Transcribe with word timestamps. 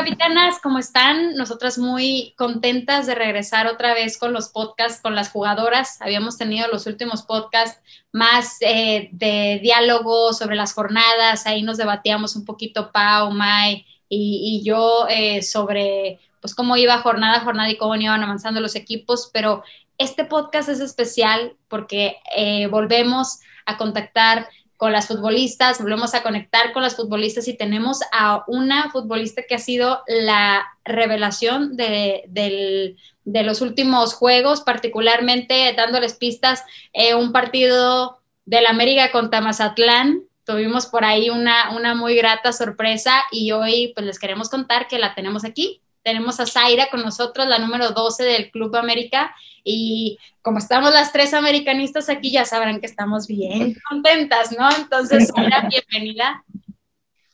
Capitanas, 0.00 0.60
¿cómo 0.62 0.78
están? 0.78 1.34
Nosotras 1.34 1.76
muy 1.76 2.32
contentas 2.38 3.06
de 3.06 3.14
regresar 3.14 3.66
otra 3.66 3.92
vez 3.92 4.16
con 4.16 4.32
los 4.32 4.48
podcasts 4.48 5.02
con 5.02 5.14
las 5.14 5.28
jugadoras. 5.28 6.00
Habíamos 6.00 6.38
tenido 6.38 6.68
los 6.68 6.86
últimos 6.86 7.22
podcasts 7.22 7.82
más 8.10 8.56
eh, 8.62 9.10
de 9.12 9.60
diálogo 9.62 10.32
sobre 10.32 10.56
las 10.56 10.72
jornadas. 10.72 11.46
Ahí 11.46 11.62
nos 11.62 11.76
debatíamos 11.76 12.34
un 12.34 12.46
poquito 12.46 12.90
Pau, 12.92 13.30
Mai 13.30 13.84
y, 14.08 14.62
yo 14.64 15.06
eh, 15.10 15.42
sobre 15.42 16.18
pues 16.40 16.54
cómo 16.54 16.78
iba 16.78 16.96
jornada 17.02 17.36
a 17.36 17.44
jornada 17.44 17.68
y 17.68 17.76
cómo 17.76 17.94
iban 17.94 18.22
avanzando 18.22 18.62
los 18.62 18.76
equipos. 18.76 19.28
Pero 19.34 19.62
este 19.98 20.24
podcast 20.24 20.70
es 20.70 20.80
especial 20.80 21.56
porque 21.68 22.16
eh, 22.34 22.68
volvemos 22.68 23.40
a 23.66 23.76
contactar 23.76 24.48
con 24.80 24.92
las 24.92 25.08
futbolistas, 25.08 25.78
volvemos 25.78 26.14
a 26.14 26.22
conectar 26.22 26.72
con 26.72 26.82
las 26.82 26.96
futbolistas 26.96 27.46
y 27.48 27.54
tenemos 27.54 28.00
a 28.12 28.44
una 28.46 28.90
futbolista 28.90 29.42
que 29.46 29.54
ha 29.54 29.58
sido 29.58 30.02
la 30.06 30.66
revelación 30.86 31.76
de, 31.76 32.96
los 33.26 33.60
últimos 33.60 34.14
juegos, 34.14 34.62
particularmente 34.62 35.74
dándoles 35.76 36.14
pistas, 36.14 36.64
eh, 36.94 37.14
un 37.14 37.30
partido 37.30 38.20
del 38.46 38.64
América 38.64 39.12
contra 39.12 39.42
Mazatlán. 39.42 40.22
Tuvimos 40.46 40.86
por 40.86 41.04
ahí 41.04 41.28
una, 41.28 41.76
una 41.76 41.94
muy 41.94 42.16
grata 42.16 42.54
sorpresa 42.54 43.22
y 43.30 43.52
hoy 43.52 43.92
pues 43.94 44.06
les 44.06 44.18
queremos 44.18 44.48
contar 44.48 44.88
que 44.88 44.98
la 44.98 45.14
tenemos 45.14 45.44
aquí 45.44 45.82
tenemos 46.02 46.40
a 46.40 46.46
Zaira 46.46 46.88
con 46.90 47.02
nosotros, 47.02 47.46
la 47.46 47.58
número 47.58 47.90
12 47.90 48.24
del 48.24 48.50
Club 48.50 48.74
América. 48.76 49.34
Y 49.64 50.18
como 50.42 50.58
estamos 50.58 50.92
las 50.92 51.12
tres 51.12 51.34
americanistas 51.34 52.08
aquí, 52.08 52.30
ya 52.30 52.44
sabrán 52.44 52.80
que 52.80 52.86
estamos 52.86 53.26
bien 53.26 53.76
contentas, 53.88 54.56
¿no? 54.56 54.68
Entonces, 54.76 55.30
Zaira, 55.34 55.68
bienvenida. 55.90 56.44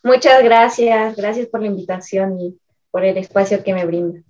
Muchas 0.02 0.42
gracias, 0.42 1.16
gracias 1.16 1.48
por 1.48 1.60
la 1.60 1.66
invitación 1.66 2.40
y 2.40 2.58
por 2.90 3.04
el 3.04 3.16
espacio 3.16 3.62
que 3.62 3.74
me 3.74 3.84
brinda. 3.84 4.20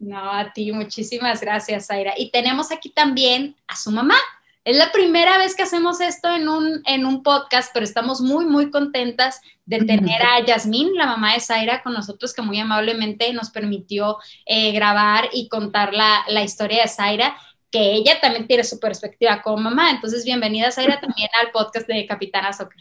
No, 0.00 0.32
a 0.32 0.52
ti, 0.52 0.72
muchísimas 0.72 1.40
gracias, 1.40 1.86
Zaira. 1.86 2.14
Y 2.16 2.30
tenemos 2.30 2.70
aquí 2.72 2.90
también 2.90 3.56
a 3.66 3.76
su 3.76 3.90
mamá, 3.90 4.16
es 4.64 4.76
la 4.76 4.90
primera 4.92 5.36
vez 5.36 5.54
que 5.54 5.62
hacemos 5.62 6.00
esto 6.00 6.34
en 6.34 6.48
un, 6.48 6.82
en 6.86 7.04
un 7.04 7.22
podcast, 7.22 7.70
pero 7.74 7.84
estamos 7.84 8.22
muy, 8.22 8.46
muy 8.46 8.70
contentas 8.70 9.42
de 9.66 9.80
tener 9.80 10.22
a 10.22 10.42
Yasmín, 10.44 10.94
la 10.94 11.06
mamá 11.06 11.34
de 11.34 11.40
Zaira, 11.40 11.82
con 11.82 11.92
nosotros, 11.92 12.32
que 12.32 12.40
muy 12.40 12.58
amablemente 12.58 13.30
nos 13.34 13.50
permitió 13.50 14.16
eh, 14.46 14.72
grabar 14.72 15.28
y 15.34 15.48
contar 15.50 15.92
la, 15.92 16.24
la 16.28 16.42
historia 16.42 16.82
de 16.82 16.88
Zaira, 16.88 17.36
que 17.70 17.92
ella 17.92 18.18
también 18.22 18.46
tiene 18.46 18.64
su 18.64 18.80
perspectiva 18.80 19.42
como 19.42 19.58
mamá. 19.58 19.90
Entonces, 19.90 20.24
bienvenida, 20.24 20.70
Zaira, 20.70 20.98
también 20.98 21.28
al 21.42 21.50
podcast 21.50 21.86
de 21.86 22.06
Capitana 22.06 22.54
Soccer. 22.54 22.80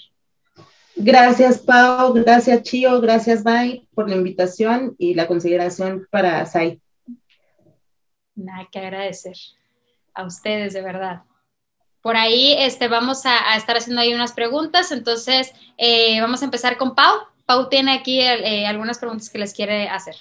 Gracias, 0.95 1.57
Pau. 1.57 2.13
Gracias, 2.13 2.63
Chio. 2.63 3.01
Gracias, 3.01 3.43
Mai, 3.43 3.85
por 3.93 4.09
la 4.09 4.15
invitación 4.15 4.95
y 4.97 5.15
la 5.15 5.27
consideración 5.27 6.07
para 6.09 6.45
Zay. 6.45 6.79
Nada 8.35 8.69
que 8.71 8.79
agradecer 8.79 9.35
a 10.13 10.25
ustedes, 10.25 10.73
de 10.73 10.81
verdad 10.81 11.23
por 12.03 12.17
ahí 12.17 12.53
este, 12.59 12.89
vamos 12.89 13.25
a, 13.25 13.55
estar 13.55 13.77
haciendo 13.77 14.01
ahí 14.01 14.13
unas 14.13 14.33
preguntas. 14.33 14.91
Entonces, 14.91 15.53
eh, 15.77 16.19
vamos 16.21 16.41
a 16.41 16.45
empezar 16.45 16.77
con 16.77 16.93
Pau. 16.93 17.21
Pau 17.45 17.69
tiene 17.69 17.93
aquí 17.93 18.19
eh, 18.19 18.67
algunas 18.67 18.99
preguntas 18.99 19.29
que 19.29 19.39
les 19.39 19.53
quiere 19.53 19.87
hacer. 19.87 20.17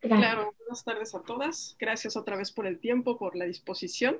Claro, 0.00 0.54
buenas 0.58 0.82
tardes 0.82 1.14
a 1.14 1.20
todas. 1.20 1.76
Gracias 1.78 2.16
otra 2.16 2.36
vez 2.36 2.50
por 2.50 2.66
el 2.66 2.78
tiempo, 2.78 3.18
por 3.18 3.36
la 3.36 3.44
disposición 3.44 4.18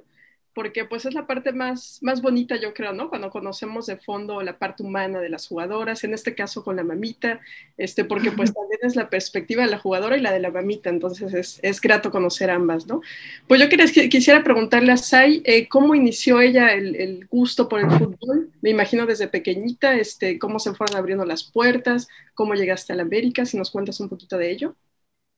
porque 0.57 0.87
pues 0.87 1.05
es 1.05 1.13
la 1.13 1.27
parte 1.27 1.53
más, 1.53 1.99
más 2.01 2.23
bonita, 2.23 2.57
yo 2.57 2.73
creo, 2.73 2.95
¿no? 2.95 3.11
Cuando 3.11 3.29
conocemos 3.29 3.85
de 3.85 3.99
fondo 3.99 4.41
la 4.41 4.59
parte 4.59 4.83
humana 4.83 5.21
de 5.21 5.29
las 5.29 5.47
jugadoras, 5.47 6.03
en 6.03 6.15
este 6.15 6.35
caso 6.35 6.65
con 6.65 6.77
la 6.77 6.83
mamita, 6.83 7.41
este, 7.77 8.07
porque 8.07 8.33
pues 8.33 8.55
también 8.55 8.81
es 8.81 8.97
la 8.97 9.11
perspectiva 9.11 9.65
de 9.65 9.71
la 9.71 9.79
jugadora 9.79 10.17
y 10.17 10.23
la 10.23 10.33
de 10.33 10.41
la 10.41 10.51
mamita, 10.51 10.89
entonces 10.89 11.35
es, 11.35 11.61
es 11.61 11.79
grato 11.79 12.11
conocer 12.11 12.49
ambas, 12.49 12.87
¿no? 12.87 13.03
Pues 13.47 13.61
yo 13.61 13.69
quería, 13.69 13.85
quisiera 14.09 14.43
preguntarle 14.43 14.93
a 14.93 14.97
Sai, 14.97 15.43
eh, 15.45 15.69
¿cómo 15.69 15.95
inició 15.95 16.41
ella 16.41 16.73
el, 16.73 16.97
el, 16.97 17.27
gusto 17.27 17.69
por 17.69 17.81
el 17.81 17.91
fútbol? 17.91 18.51
Me 18.63 18.71
imagino 18.71 19.05
desde 19.05 19.29
pequeñita, 19.29 19.95
este, 19.95 20.39
¿cómo 20.39 20.59
se 20.59 20.73
fueron 20.73 20.97
abriendo 20.97 21.27
las 21.27 21.45
puertas? 21.45 22.09
¿Cómo 22.33 22.55
llegaste 22.55 22.95
a 22.95 22.97
la 22.97 23.03
América? 23.03 23.45
Si 23.45 23.59
nos 23.59 23.71
cuentas 23.71 24.01
un 24.01 24.09
poquito 24.09 24.39
de 24.39 24.53
ello. 24.53 24.75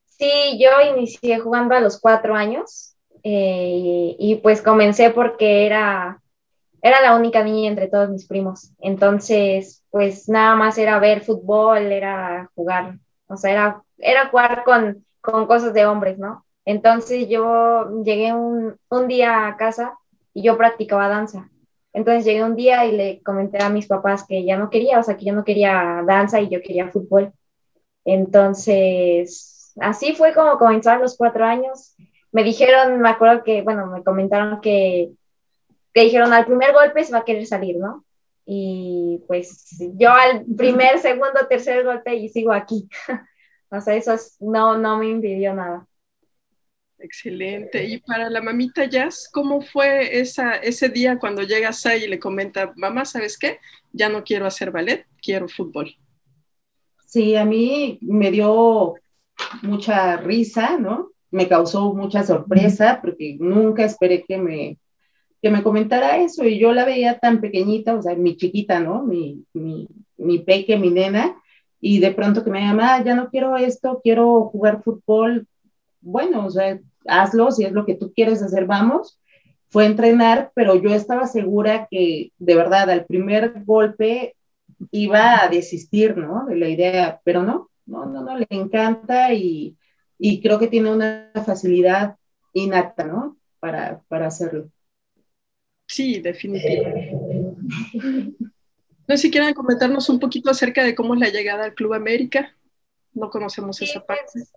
Sí, 0.07 0.61
yo 0.61 0.71
inicié 0.97 1.41
jugando 1.41 1.75
a 1.75 1.81
los 1.81 1.99
cuatro 1.99 2.37
años, 2.37 2.95
eh, 3.23 4.17
y 4.19 4.37
pues 4.37 4.63
comencé 4.63 5.11
porque 5.11 5.67
era, 5.67 6.23
era 6.83 7.01
la 7.01 7.17
única 7.17 7.43
niña 7.45 7.69
entre 7.71 7.89
todos 7.89 8.11
mis 8.11 8.27
primos. 8.27 8.73
Entonces, 8.81 9.85
pues 9.91 10.29
nada 10.29 10.57
más 10.57 10.79
era 10.79 10.99
ver 10.99 11.23
fútbol, 11.23 11.93
era 11.93 12.51
jugar, 12.55 12.99
o 13.29 13.37
sea, 13.37 13.53
era, 13.53 13.83
era 13.99 14.29
jugar 14.29 14.65
con, 14.65 15.05
con 15.21 15.47
cosas 15.47 15.75
de 15.75 15.87
hombres, 15.87 16.19
¿no? 16.19 16.45
Entonces 16.65 17.29
yo 17.29 18.03
llegué 18.05 18.33
un, 18.35 18.77
un 18.91 19.09
día 19.09 19.47
a 19.49 19.57
casa 19.57 19.99
y 20.35 20.43
yo 20.43 20.57
practicaba 20.59 21.09
danza. 21.09 21.51
Entonces 21.93 22.25
llegué 22.25 22.45
un 22.45 22.57
día 22.57 22.87
y 22.87 22.93
le 22.93 23.23
comenté 23.23 23.63
a 23.63 23.71
mis 23.71 23.87
papás 23.87 24.25
que 24.27 24.45
ya 24.45 24.57
no 24.57 24.71
quería, 24.71 24.99
o 25.01 25.03
sea, 25.03 25.17
que 25.17 25.25
yo 25.25 25.33
no 25.35 25.45
quería 25.45 26.03
danza 26.07 26.41
y 26.41 26.49
yo 26.51 26.61
quería 26.61 26.89
fútbol. 26.91 27.33
Entonces, 28.05 29.73
así 29.81 30.15
fue 30.15 30.35
como 30.35 30.59
comenzaron 30.59 31.03
los 31.03 31.17
cuatro 31.17 31.45
años 31.45 31.95
me 32.33 32.45
dijeron, 32.45 33.01
me 33.01 33.09
acuerdo 33.09 33.43
que, 33.43 33.63
bueno, 33.63 33.87
me 33.87 34.03
comentaron 34.03 34.61
que, 34.61 35.11
que 35.93 36.03
dijeron 36.03 36.33
al 36.33 36.47
primer 36.47 36.73
golpe 36.73 37.05
se 37.05 37.13
va 37.13 37.19
a 37.19 37.25
querer 37.25 37.47
salir, 37.47 37.77
¿no? 37.77 38.05
Y 38.45 39.23
pues 39.27 39.77
yo 39.97 40.11
al 40.11 40.45
primer, 40.57 40.99
segundo, 40.99 41.47
tercer 41.49 41.85
golpe 41.85 42.15
y 42.15 42.29
sigo 42.29 42.53
aquí. 42.53 42.89
o 43.71 43.81
sea, 43.81 43.95
eso 43.95 44.15
no, 44.41 44.79
no 44.79 44.99
me 44.99 45.09
impidió 45.09 45.55
nada. 45.55 45.87
Excelente. 46.99 47.85
Y 47.85 47.99
para 47.99 48.29
la 48.29 48.41
mamita 48.41 48.87
Jazz, 48.87 49.29
¿cómo 49.33 49.61
fue 49.61 50.19
esa, 50.19 50.57
ese 50.57 50.89
día 50.89 51.19
cuando 51.19 51.43
llegas 51.43 51.85
ahí 51.87 52.05
y 52.05 52.09
le 52.09 52.19
comenta, 52.19 52.73
mamá, 52.77 53.05
¿sabes 53.05 53.39
qué? 53.39 53.59
Ya 53.93 54.09
no 54.09 54.25
quiero 54.25 54.47
hacer 54.47 54.71
ballet, 54.71 55.07
quiero 55.23 55.49
fútbol. 55.49 55.95
Sí, 57.07 57.37
a 57.37 57.45
mí 57.45 57.99
me 58.03 58.31
dio 58.31 58.95
mucha 59.63 60.17
risa, 60.17 60.77
¿no? 60.79 61.13
Me 61.31 61.49
causó 61.49 61.95
mucha 61.95 62.23
sorpresa 62.23 63.01
porque 63.03 63.37
nunca 63.39 63.85
esperé 63.85 64.25
que 64.27 64.39
me, 64.39 64.79
que 65.43 65.51
me 65.51 65.63
comentara 65.63 66.19
eso 66.19 66.45
y 66.45 66.59
yo 66.59 66.73
la 66.73 66.85
veía 66.85 67.19
tan 67.19 67.41
pequeñita, 67.41 67.95
o 67.95 68.03
sea, 68.03 68.15
mi 68.15 68.37
chiquita, 68.37 68.81
¿no? 68.81 69.03
Mi, 69.03 69.45
mi, 69.53 69.89
mi 70.17 70.39
peque, 70.41 70.77
mi 70.77 70.91
nena, 70.91 71.37
y 71.81 72.01
de 72.01 72.11
pronto 72.13 72.43
que 72.45 72.51
me 72.51 72.61
llama, 72.61 72.95
ah, 72.95 73.05
ya 73.05 73.15
no 73.15 73.31
quiero 73.31 73.57
esto, 73.57 74.01
quiero 74.03 74.45
jugar 74.45 74.83
fútbol, 74.83 75.47
bueno, 76.01 76.47
o 76.47 76.51
sea, 76.51 76.81
hazlo, 77.07 77.51
si 77.51 77.65
es 77.65 77.73
lo 77.73 77.85
que 77.87 77.95
tú 77.95 78.13
quieres 78.13 78.43
hacer, 78.43 78.67
vamos. 78.67 79.21
Fue 79.71 79.85
entrenar, 79.85 80.51
pero 80.55 80.77
yo 80.77 80.95
estaba 80.95 81.27
segura 81.27 81.89
que 81.91 82.33
de 82.39 82.55
verdad 82.55 82.89
al 82.91 83.05
primer 83.05 83.65
golpe 83.65 84.35
iba 84.91 85.43
a 85.43 85.49
desistir, 85.49 86.17
¿no? 86.17 86.47
De 86.47 86.57
la 86.57 86.69
idea, 86.69 87.21
pero 87.23 87.43
no, 87.43 87.69
no, 87.87 88.07
no, 88.07 88.23
no, 88.23 88.39
le 88.39 88.47
encanta 88.51 89.35
y, 89.35 89.77
y 90.19 90.43
creo 90.43 90.59
que 90.59 90.69
tiene 90.69 90.93
una 90.93 91.31
facilidad 91.47 92.17
innata, 92.53 93.05
¿no? 93.05 93.37
Para, 93.61 94.03
para 94.09 94.27
hacerlo. 94.27 94.71
Sí, 95.87 96.21
definitivamente. 96.21 97.17
No 99.09 99.17
sé 99.17 99.23
si 99.23 99.31
quieren 99.31 99.55
comentarnos 99.55 100.09
un 100.11 100.19
poquito 100.21 100.51
acerca 100.51 100.85
de 100.85 100.95
cómo 100.95 101.15
es 101.15 101.21
la 101.21 101.31
llegada 101.31 101.65
al 101.65 101.75
Club 101.75 101.95
América. 101.95 102.55
No 103.15 103.31
conocemos 103.31 103.81
esa 103.81 104.05
parte. 104.05 104.25
Pues, 104.35 104.53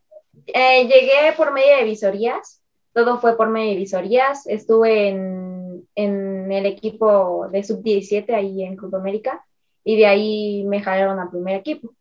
eh, 0.47 0.83
llegué 0.83 1.33
por 1.37 1.53
medio 1.53 1.77
de 1.77 1.85
visorías. 1.85 2.61
Todo 2.93 3.19
fue 3.19 3.37
por 3.37 3.49
medio 3.49 3.69
de 3.69 3.77
visorías. 3.77 4.45
Estuve 4.47 5.07
en, 5.07 5.87
en 5.95 6.51
el 6.51 6.65
equipo 6.65 7.47
de 7.49 7.63
sub-17 7.63 8.33
ahí 8.33 8.63
en 8.63 8.75
Club 8.75 8.95
América 8.95 9.45
y 9.83 9.95
de 9.97 10.05
ahí 10.05 10.63
me 10.65 10.81
jalaron 10.81 11.19
al 11.19 11.29
primer 11.29 11.55
equipo. 11.55 11.93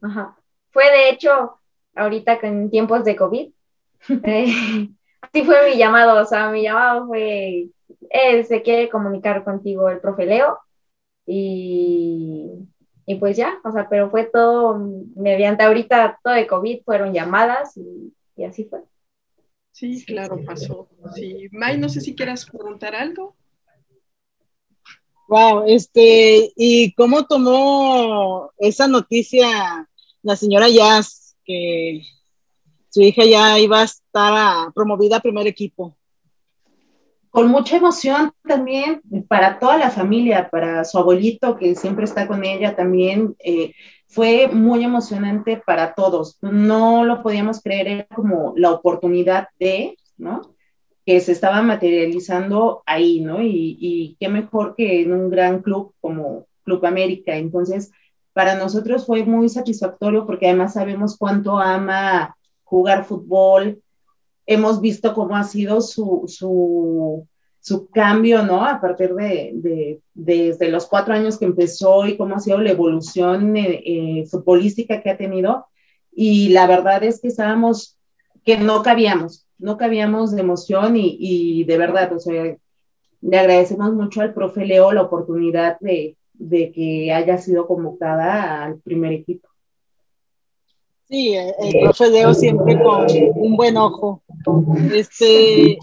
Ajá. 0.00 0.36
Fue 0.70 0.84
de 0.90 1.10
hecho 1.10 1.58
ahorita 1.96 2.38
en 2.42 2.70
tiempos 2.70 3.04
de 3.04 3.16
COVID. 3.16 3.50
Eh, 4.24 4.88
así 5.22 5.42
fue 5.44 5.70
mi 5.70 5.78
llamado, 5.78 6.20
o 6.20 6.24
sea, 6.24 6.50
mi 6.50 6.62
llamado 6.62 7.08
fue, 7.08 7.70
él 8.10 8.44
se 8.44 8.62
quiere 8.62 8.88
comunicar 8.88 9.42
contigo 9.42 9.88
el 9.88 10.00
profe 10.00 10.26
Leo 10.26 10.58
y, 11.26 12.52
y 13.06 13.14
pues 13.16 13.36
ya, 13.36 13.58
o 13.64 13.72
sea, 13.72 13.88
pero 13.88 14.10
fue 14.10 14.24
todo 14.24 14.78
mediante 15.16 15.64
ahorita 15.64 16.20
todo 16.22 16.34
de 16.34 16.46
COVID, 16.46 16.84
fueron 16.84 17.14
llamadas 17.14 17.76
y, 17.76 18.12
y 18.36 18.44
así 18.44 18.64
fue. 18.64 18.80
Sí, 19.72 20.04
claro, 20.04 20.38
pasó. 20.44 20.88
Sí. 21.14 21.48
May, 21.50 21.76
no 21.78 21.88
sé 21.88 22.00
si 22.00 22.14
quieras 22.14 22.46
preguntar 22.46 22.94
algo. 22.94 23.34
Wow, 25.28 25.64
este, 25.66 26.52
¿y 26.54 26.94
cómo 26.94 27.26
tomó 27.26 28.52
esa 28.58 28.86
noticia 28.86 29.88
la 30.22 30.36
señora 30.36 30.68
Jazz 30.68 31.25
que 31.46 32.02
su 32.88 33.02
hija 33.02 33.24
ya 33.24 33.58
iba 33.58 33.80
a 33.80 33.84
estar 33.84 34.72
promovida 34.74 35.18
a 35.18 35.20
primer 35.20 35.46
equipo? 35.46 35.96
Con 37.30 37.48
mucha 37.48 37.76
emoción 37.76 38.32
también 38.48 39.02
para 39.28 39.58
toda 39.58 39.76
la 39.76 39.90
familia, 39.90 40.48
para 40.50 40.84
su 40.84 40.98
abuelito 40.98 41.58
que 41.58 41.74
siempre 41.74 42.06
está 42.06 42.26
con 42.26 42.44
ella 42.44 42.74
también. 42.74 43.36
Eh, 43.38 43.74
fue 44.08 44.48
muy 44.48 44.84
emocionante 44.84 45.58
para 45.58 45.94
todos. 45.94 46.38
No 46.40 47.04
lo 47.04 47.22
podíamos 47.22 47.60
creer, 47.60 48.06
como 48.14 48.54
la 48.56 48.72
oportunidad 48.72 49.48
de, 49.58 49.96
¿no? 50.16 50.56
que 51.06 51.20
se 51.20 51.30
estaba 51.30 51.62
materializando 51.62 52.82
ahí, 52.84 53.20
¿no? 53.20 53.40
Y, 53.40 54.16
qué 54.18 54.28
mejor 54.28 54.74
que 54.76 55.02
en 55.02 55.12
un 55.12 55.30
gran 55.30 55.62
club 55.62 55.94
como 56.00 56.46
Club 56.64 56.84
América. 56.84 57.36
Entonces, 57.36 57.92
para 58.36 58.54
nosotros 58.54 59.06
fue 59.06 59.24
muy 59.24 59.48
satisfactorio 59.48 60.26
porque 60.26 60.44
además 60.46 60.74
sabemos 60.74 61.16
cuánto 61.16 61.58
ama 61.58 62.36
jugar 62.64 63.06
fútbol. 63.06 63.80
Hemos 64.44 64.82
visto 64.82 65.14
cómo 65.14 65.36
ha 65.36 65.44
sido 65.44 65.80
su, 65.80 66.24
su, 66.26 67.26
su 67.60 67.88
cambio, 67.88 68.42
¿no? 68.42 68.62
A 68.62 68.78
partir 68.78 69.14
de, 69.14 70.02
desde 70.12 70.68
los 70.68 70.84
cuatro 70.84 71.14
años 71.14 71.38
que 71.38 71.46
empezó 71.46 72.06
y 72.06 72.18
cómo 72.18 72.34
ha 72.36 72.40
sido 72.40 72.58
la 72.58 72.72
evolución 72.72 73.56
eh, 73.56 73.82
eh, 73.86 74.26
futbolística 74.26 75.00
que 75.00 75.08
ha 75.08 75.16
tenido. 75.16 75.68
Y 76.12 76.50
la 76.50 76.66
verdad 76.66 77.02
es 77.04 77.22
que 77.22 77.28
estábamos, 77.28 77.96
que 78.44 78.58
no 78.58 78.82
cabíamos, 78.82 79.46
no 79.56 79.78
cabíamos 79.78 80.32
de 80.32 80.42
emoción 80.42 80.92
y, 80.98 81.64
de 81.64 81.78
verdad, 81.78 82.12
o 82.12 82.18
sea, 82.18 82.54
le 83.22 83.38
agradecemos 83.38 83.94
mucho 83.94 84.20
al 84.20 84.34
profe 84.34 84.66
Leo 84.66 84.92
la 84.92 85.04
oportunidad 85.04 85.80
de, 85.80 86.18
que 86.38 87.12
haya 87.12 87.38
sido 87.38 87.66
convocada 87.66 88.64
al 88.64 88.80
primer 88.80 89.12
equipo. 89.12 89.48
Sí, 91.08 91.34
el, 91.34 91.80
profe 91.82 92.10
Leo 92.10 92.34
siempre 92.34 92.82
con 92.82 93.06
un 93.36 93.56
buen 93.56 93.76
ojo. 93.76 94.22
Este, 94.92 95.78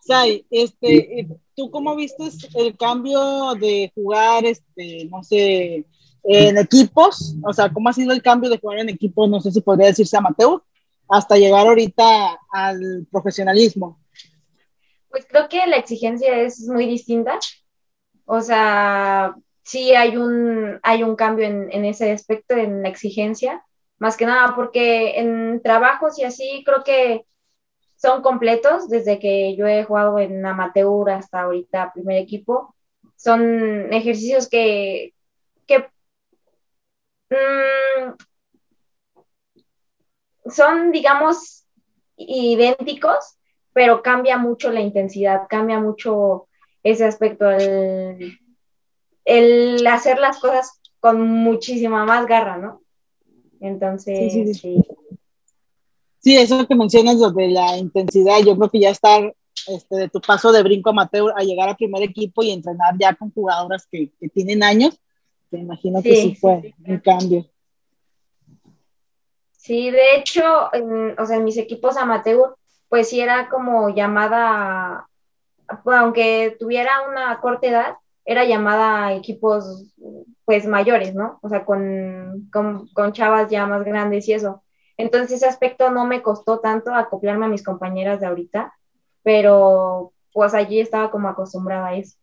Sai, 0.00 0.44
este, 0.50 1.28
¿tú 1.54 1.70
cómo 1.70 1.94
viste 1.94 2.24
el 2.56 2.76
cambio 2.76 3.54
de 3.54 3.92
jugar, 3.94 4.44
este, 4.44 5.04
no 5.10 5.22
sé, 5.22 5.84
en 6.24 6.58
equipos? 6.58 7.36
O 7.44 7.52
sea, 7.52 7.72
¿cómo 7.72 7.88
ha 7.88 7.92
sido 7.92 8.12
el 8.12 8.22
cambio 8.22 8.50
de 8.50 8.58
jugar 8.58 8.80
en 8.80 8.88
equipos? 8.88 9.30
No 9.30 9.40
sé 9.40 9.52
si 9.52 9.60
podría 9.60 9.86
decirse 9.86 10.16
amateur 10.16 10.60
hasta 11.08 11.36
llegar 11.36 11.66
ahorita 11.66 12.38
al 12.50 13.06
profesionalismo? 13.10 14.00
Pues 15.10 15.26
creo 15.28 15.48
que 15.48 15.66
la 15.66 15.76
exigencia 15.76 16.40
es 16.40 16.66
muy 16.66 16.86
distinta. 16.86 17.38
O 18.24 18.40
sea, 18.40 19.34
sí 19.62 19.94
hay 19.94 20.16
un, 20.16 20.78
hay 20.82 21.02
un 21.02 21.16
cambio 21.16 21.46
en, 21.46 21.84
ese 21.84 22.12
aspecto, 22.12 22.54
en 22.54 22.82
la 22.82 22.88
exigencia, 22.88 23.64
más 23.98 24.16
que 24.16 24.26
nada 24.26 24.54
porque 24.54 25.18
en 25.20 25.62
trabajos 25.62 26.18
y 26.18 26.24
así 26.24 26.62
creo 26.64 26.82
que 26.84 27.24
son 27.96 28.22
completos 28.22 28.88
desde 28.88 29.18
que 29.18 29.56
yo 29.56 29.66
he 29.66 29.84
jugado 29.84 30.18
en 30.18 30.44
amateur 30.44 31.10
hasta 31.10 31.42
ahorita 31.42 31.92
primer 31.94 32.18
equipo. 32.18 32.74
Son 33.16 33.92
ejercicios 33.92 34.48
que, 34.48 35.14
que 35.66 35.88
mm, 37.30 38.14
son, 40.50 40.90
digamos, 40.90 41.66
idénticos, 42.16 43.38
pero 43.72 44.02
cambia 44.02 44.36
mucho 44.36 44.70
la 44.70 44.80
intensidad, 44.80 45.42
cambia 45.48 45.78
mucho 45.78 46.48
ese 46.82 47.04
aspecto, 47.04 47.50
el, 47.50 48.38
hacer 49.86 50.18
las 50.18 50.38
cosas 50.38 50.80
con 51.00 51.20
muchísima 51.20 52.04
más 52.04 52.26
garra, 52.26 52.58
¿no? 52.58 52.82
Entonces, 53.60 54.58
sí. 54.58 54.82
Sí, 56.18 56.36
eso 56.36 56.66
que 56.68 56.76
mencionas, 56.76 57.18
de 57.34 57.48
la 57.48 57.78
intensidad, 57.78 58.38
yo 58.46 58.56
creo 58.56 58.70
que 58.70 58.78
ya 58.78 58.90
estar 58.90 59.34
este, 59.66 59.96
de 59.96 60.08
tu 60.08 60.20
paso 60.20 60.52
de 60.52 60.62
brinco 60.62 60.90
amateur 60.90 61.32
a 61.36 61.42
llegar 61.42 61.68
al 61.68 61.76
primer 61.76 62.02
equipo 62.02 62.42
y 62.42 62.50
entrenar 62.50 62.94
ya 62.98 63.14
con 63.14 63.32
jugadoras 63.32 63.86
que, 63.86 64.10
tienen 64.32 64.62
años, 64.62 64.98
te 65.50 65.58
imagino 65.58 66.02
que 66.02 66.16
sí, 66.16 66.34
fue 66.36 66.74
un 66.86 66.98
cambio. 66.98 67.46
Sí, 69.56 69.90
de 69.90 70.16
hecho, 70.16 70.42
en, 70.72 71.18
o 71.18 71.26
sea, 71.26 71.36
en 71.36 71.44
mis 71.44 71.56
equipos 71.56 71.96
amateur, 71.96 72.56
pues 72.88 73.08
sí 73.08 73.20
era 73.20 73.48
como 73.48 73.90
llamada, 73.90 75.08
aunque 75.84 76.56
tuviera 76.58 77.08
una 77.08 77.40
corta 77.40 77.66
edad, 77.66 77.94
era 78.24 78.44
llamada 78.44 79.06
a 79.06 79.14
equipos 79.14 79.92
pues 80.44 80.66
mayores, 80.66 81.14
¿no? 81.14 81.38
O 81.42 81.48
sea, 81.48 81.64
con, 81.64 82.48
con, 82.50 83.12
chavas 83.12 83.50
ya 83.50 83.66
más 83.66 83.84
grandes 83.84 84.28
y 84.28 84.34
eso. 84.34 84.62
Entonces 84.96 85.38
ese 85.38 85.46
aspecto 85.46 85.90
no 85.90 86.04
me 86.06 86.22
costó 86.22 86.60
tanto 86.60 86.94
acoplarme 86.94 87.46
a 87.46 87.48
mis 87.48 87.64
compañeras 87.64 88.20
de 88.20 88.26
ahorita, 88.26 88.72
pero 89.22 90.12
pues 90.32 90.54
allí 90.54 90.80
estaba 90.80 91.10
como 91.10 91.28
acostumbrada 91.28 91.88
a 91.88 91.96
eso. 91.96 92.16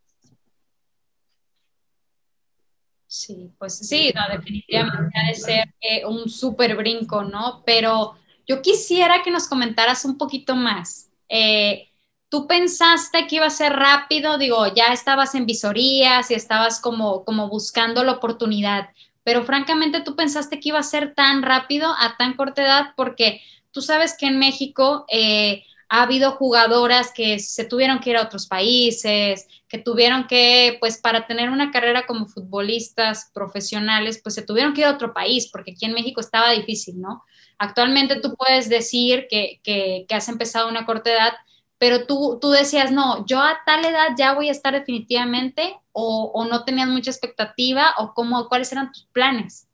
Sí, 3.07 3.51
pues 3.57 3.75
sí, 3.79 4.13
definitivamente 4.31 5.13
ha 5.17 5.27
de 5.27 5.33
ser 5.33 5.73
eh, 5.81 6.05
un 6.05 6.29
súper 6.29 6.75
brinco, 6.75 7.23
¿no? 7.23 7.63
Pero 7.65 8.13
yo 8.47 8.61
quisiera 8.61 9.23
que 9.23 9.31
nos 9.31 9.47
comentaras 9.47 10.05
un 10.05 10.17
poquito 10.17 10.55
más. 10.55 11.09
Eh, 11.27 11.88
¿Tú 12.29 12.47
pensaste 12.47 13.27
que 13.27 13.37
iba 13.37 13.47
a 13.47 13.51
ser 13.51 13.73
rápido? 13.73 14.37
Digo, 14.37 14.67
ya 14.73 14.93
estabas 14.93 15.35
en 15.35 15.45
visorías 15.45 16.29
y 16.29 16.35
estabas 16.35 16.79
como, 16.79 17.25
como 17.25 17.49
buscando 17.49 18.03
la 18.03 18.13
oportunidad, 18.13 18.89
pero 19.23 19.43
francamente 19.43 20.01
tú 20.01 20.15
pensaste 20.15 20.59
que 20.59 20.69
iba 20.69 20.79
a 20.79 20.83
ser 20.83 21.15
tan 21.15 21.41
rápido 21.41 21.89
a 21.99 22.15
tan 22.17 22.35
corta 22.35 22.63
edad 22.63 22.93
porque 22.95 23.41
tú 23.71 23.81
sabes 23.81 24.15
que 24.17 24.27
en 24.27 24.39
México 24.39 25.05
eh, 25.09 25.63
ha 25.89 26.03
habido 26.03 26.33
jugadoras 26.33 27.11
que 27.11 27.39
se 27.39 27.65
tuvieron 27.65 27.99
que 27.99 28.11
ir 28.11 28.17
a 28.17 28.23
otros 28.23 28.47
países, 28.47 29.47
que 29.67 29.79
tuvieron 29.79 30.27
que, 30.27 30.77
pues 30.79 30.99
para 30.99 31.25
tener 31.25 31.49
una 31.49 31.71
carrera 31.71 32.05
como 32.05 32.27
futbolistas 32.27 33.31
profesionales, 33.33 34.19
pues 34.21 34.35
se 34.35 34.43
tuvieron 34.43 34.73
que 34.73 34.81
ir 34.81 34.87
a 34.87 34.93
otro 34.93 35.13
país, 35.13 35.49
porque 35.51 35.71
aquí 35.71 35.85
en 35.85 35.93
México 35.93 36.21
estaba 36.21 36.51
difícil, 36.51 37.01
¿no? 37.01 37.23
Actualmente 37.57 38.19
tú 38.21 38.35
puedes 38.35 38.69
decir 38.69 39.27
que, 39.29 39.59
que, 39.63 40.05
has 40.15 40.29
empezado 40.29 40.67
a 40.67 40.71
una 40.71 40.85
corta 40.85 41.11
edad, 41.11 41.33
pero 41.79 42.05
tú, 42.05 42.37
tú 42.39 42.51
decías, 42.51 42.91
no, 42.91 43.25
yo 43.25 43.39
a 43.39 43.61
tal 43.65 43.83
edad 43.83 44.09
ya 44.17 44.33
voy 44.33 44.49
a 44.49 44.51
estar 44.51 44.73
definitivamente, 44.73 45.79
o, 45.91 46.31
o 46.33 46.45
no 46.45 46.63
tenías 46.65 46.87
mucha 46.87 47.09
expectativa, 47.09 47.95
o 47.97 48.13
cómo, 48.13 48.47
cuáles 48.47 48.71
eran 48.71 48.91
tus 48.91 49.05
planes. 49.07 49.67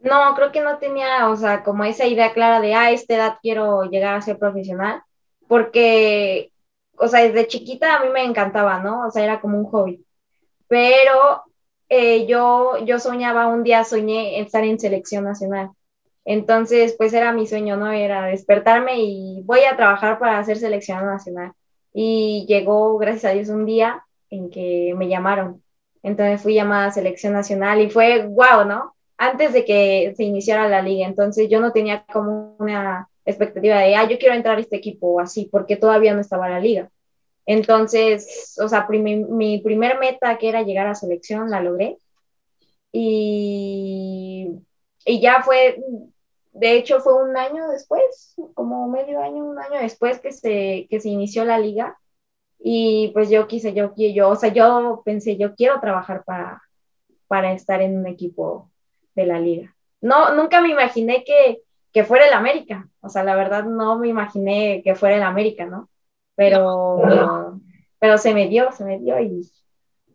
No, 0.00 0.34
creo 0.34 0.50
que 0.50 0.60
no 0.60 0.78
tenía, 0.78 1.28
o 1.28 1.36
sea, 1.36 1.62
como 1.62 1.84
esa 1.84 2.06
idea 2.06 2.32
clara 2.32 2.60
de, 2.60 2.74
ah, 2.74 2.82
a 2.82 2.90
esta 2.90 3.14
edad 3.14 3.38
quiero 3.40 3.84
llegar 3.84 4.14
a 4.14 4.22
ser 4.22 4.38
profesional 4.38 5.02
porque, 5.48 6.52
o 6.96 7.08
sea, 7.08 7.22
desde 7.22 7.46
chiquita 7.46 7.96
a 7.96 8.04
mí 8.04 8.10
me 8.10 8.24
encantaba, 8.24 8.78
¿no? 8.80 9.06
O 9.06 9.10
sea, 9.10 9.24
era 9.24 9.40
como 9.40 9.58
un 9.58 9.66
hobby. 9.66 10.04
Pero 10.68 11.44
eh, 11.88 12.26
yo, 12.26 12.78
yo 12.84 12.98
soñaba, 12.98 13.48
un 13.48 13.62
día 13.62 13.84
soñé 13.84 14.40
estar 14.40 14.64
en 14.64 14.80
selección 14.80 15.24
nacional. 15.24 15.70
Entonces, 16.26 16.94
pues 16.98 17.12
era 17.14 17.32
mi 17.32 17.46
sueño, 17.46 17.76
¿no? 17.76 17.90
Era 17.92 18.26
despertarme 18.26 18.98
y 18.98 19.42
voy 19.44 19.60
a 19.60 19.76
trabajar 19.76 20.18
para 20.18 20.38
hacer 20.38 20.58
selección 20.58 21.06
nacional. 21.06 21.52
Y 21.94 22.44
llegó, 22.48 22.98
gracias 22.98 23.24
a 23.26 23.34
Dios, 23.34 23.48
un 23.48 23.64
día 23.64 24.04
en 24.30 24.50
que 24.50 24.92
me 24.96 25.08
llamaron. 25.08 25.62
Entonces 26.02 26.42
fui 26.42 26.54
llamada 26.54 26.86
a 26.88 26.92
selección 26.92 27.32
nacional 27.32 27.80
y 27.80 27.90
fue 27.90 28.26
guau, 28.26 28.66
¿no? 28.66 28.94
Antes 29.16 29.52
de 29.52 29.64
que 29.64 30.14
se 30.16 30.24
iniciara 30.24 30.68
la 30.68 30.82
liga. 30.82 31.06
Entonces 31.06 31.48
yo 31.48 31.60
no 31.60 31.72
tenía 31.72 32.04
como 32.12 32.56
una 32.58 33.08
expectativa 33.24 33.78
de, 33.78 33.94
ah, 33.94 34.08
yo 34.08 34.18
quiero 34.18 34.34
entrar 34.34 34.58
a 34.58 34.60
este 34.60 34.76
equipo 34.76 35.08
o 35.14 35.20
así, 35.20 35.48
porque 35.50 35.76
todavía 35.76 36.12
no 36.14 36.20
estaba 36.20 36.48
la 36.48 36.60
liga. 36.60 36.90
Entonces, 37.46 38.56
o 38.60 38.68
sea, 38.68 38.86
mi 38.88 39.60
primer 39.60 39.98
meta 40.00 40.36
que 40.38 40.48
era 40.48 40.62
llegar 40.62 40.88
a 40.88 40.94
selección 40.96 41.50
la 41.50 41.60
logré. 41.60 41.98
Y, 42.92 44.48
y 45.04 45.20
ya 45.20 45.42
fue, 45.42 45.78
de 46.58 46.76
hecho 46.76 47.00
fue 47.00 47.22
un 47.22 47.36
año 47.36 47.68
después, 47.68 48.34
como 48.54 48.88
medio 48.88 49.20
año, 49.20 49.44
un 49.44 49.58
año 49.58 49.78
después 49.80 50.20
que 50.20 50.32
se, 50.32 50.86
que 50.88 51.00
se 51.00 51.10
inició 51.10 51.44
la 51.44 51.58
liga. 51.58 51.98
Y 52.58 53.10
pues 53.12 53.28
yo 53.28 53.46
quise, 53.46 53.74
yo, 53.74 53.92
yo, 53.96 54.30
o 54.30 54.36
sea, 54.36 54.52
yo 54.52 55.02
pensé, 55.04 55.36
yo 55.36 55.54
quiero 55.54 55.78
trabajar 55.80 56.24
para, 56.24 56.62
para 57.28 57.52
estar 57.52 57.82
en 57.82 57.98
un 57.98 58.06
equipo 58.06 58.70
de 59.14 59.26
la 59.26 59.38
liga. 59.38 59.76
No, 60.00 60.34
nunca 60.34 60.60
me 60.60 60.70
imaginé 60.70 61.24
que, 61.24 61.60
que 61.92 62.04
fuera 62.04 62.26
el 62.26 62.32
América. 62.32 62.88
O 63.00 63.08
sea, 63.08 63.22
la 63.22 63.36
verdad 63.36 63.64
no 63.64 63.98
me 63.98 64.08
imaginé 64.08 64.82
que 64.82 64.94
fuera 64.94 65.16
el 65.16 65.22
América, 65.22 65.66
¿no? 65.66 65.90
Pero, 66.34 67.58
pero, 67.98 68.18
se 68.18 68.34
me 68.34 68.48
dio, 68.48 68.72
se 68.72 68.84
me 68.84 68.98
dio 68.98 69.20
y, 69.20 69.48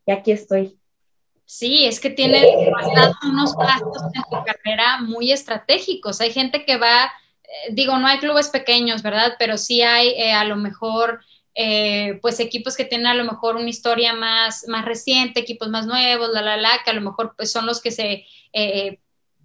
aquí 0.07 0.31
estoy. 0.31 0.79
Sí, 1.53 1.86
es 1.86 2.00
que 2.00 2.10
tiene 2.10 2.48
unos 3.24 3.53
pasos 3.55 4.03
en 4.13 4.24
tu 4.24 4.46
carrera 4.46 5.01
muy 5.01 5.34
estratégicos. 5.34 6.22
Hay 6.22 6.31
gente 6.31 6.63
que 6.63 6.77
va, 6.77 7.12
eh, 7.43 7.74
digo, 7.74 7.98
no 7.98 8.08
hay 8.08 8.20
clubes 8.20 8.48
pequeños, 8.48 9.03
¿verdad? 9.03 9.34
Pero 9.38 9.58
sí 9.58 9.81
hay 9.81 10.12
eh, 10.12 10.31
a 10.31 10.46
lo 10.46 10.55
mejor, 10.55 11.20
eh, 11.53 12.20
pues 12.22 12.39
equipos 12.39 12.77
que 12.77 12.86
tienen 12.86 13.08
a 13.08 13.15
lo 13.15 13.25
mejor 13.25 13.58
una 13.58 13.67
historia 13.67 14.13
más, 14.13 14.65
más 14.70 14.86
reciente, 14.86 15.41
equipos 15.41 15.67
más 15.67 15.86
nuevos, 15.86 16.29
la, 16.31 16.41
la, 16.41 16.55
la, 16.55 16.79
que 16.86 16.91
a 16.91 16.93
lo 16.93 17.01
mejor 17.01 17.34
pues, 17.36 17.51
son 17.51 17.65
los 17.65 17.81
que 17.81 17.91
se 17.91 18.25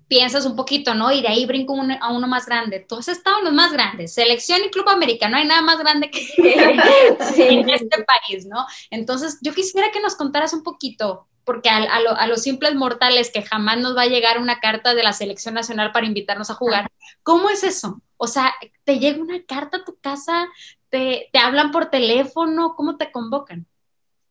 piensas 0.06 0.46
un 0.46 0.54
poquito, 0.54 0.94
¿no? 0.94 1.10
Y 1.10 1.22
de 1.22 1.28
ahí 1.28 1.44
brinco 1.44 1.75
a 2.00 2.12
uno 2.12 2.28
más 2.28 2.46
grande. 2.46 2.86
Tú 2.88 2.98
has 2.98 3.08
estado 3.08 3.40
en 3.40 3.46
los 3.46 3.52
más 3.52 3.72
grandes, 3.72 4.14
selección 4.14 4.60
y 4.64 4.70
club 4.70 4.88
americano, 4.88 5.32
no 5.32 5.38
hay 5.38 5.48
nada 5.48 5.62
más 5.62 5.78
grande 5.80 6.08
que 6.12 6.20
en 7.50 7.68
este 7.68 8.04
país, 8.04 8.46
¿no? 8.46 8.64
Entonces, 8.90 9.38
yo 9.42 9.52
quisiera 9.52 9.90
que 9.90 10.00
nos 10.00 10.14
contaras 10.14 10.52
un 10.52 10.62
poquito, 10.62 11.26
porque 11.46 11.70
a, 11.70 11.76
a, 11.76 12.26
los 12.26 12.42
simples 12.42 12.74
mortales 12.74 13.30
que 13.30 13.40
jamás 13.40 13.78
nos 13.78 13.96
va 13.96 14.02
a 14.02 14.08
llegar 14.08 14.38
una 14.38 14.58
carta 14.58 14.94
de 14.94 15.04
la 15.04 15.12
selección 15.12 15.54
nacional 15.54 15.92
para 15.92 16.06
invitarnos 16.06 16.50
a 16.50 16.54
jugar, 16.54 16.90
¿cómo 17.22 17.48
es 17.48 17.62
eso? 17.62 18.02
O 18.16 18.26
sea, 18.26 18.52
¿te 18.84 18.98
llega 18.98 19.22
una 19.22 19.42
carta 19.46 19.78
a 19.78 19.84
tu 19.84 19.96
casa? 20.00 20.48
¿Te, 20.90 21.28
te 21.32 21.38
hablan 21.38 21.70
por 21.70 21.86
teléfono? 21.86 22.74
¿Cómo 22.74 22.96
te 22.96 23.12
convocan? 23.12 23.64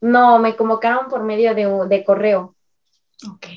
No, 0.01 0.39
me 0.39 0.57
convocaron 0.57 1.07
por 1.07 1.23
medio 1.23 1.55
de, 1.55 1.87
de 1.87 2.03
correo. 2.03 2.53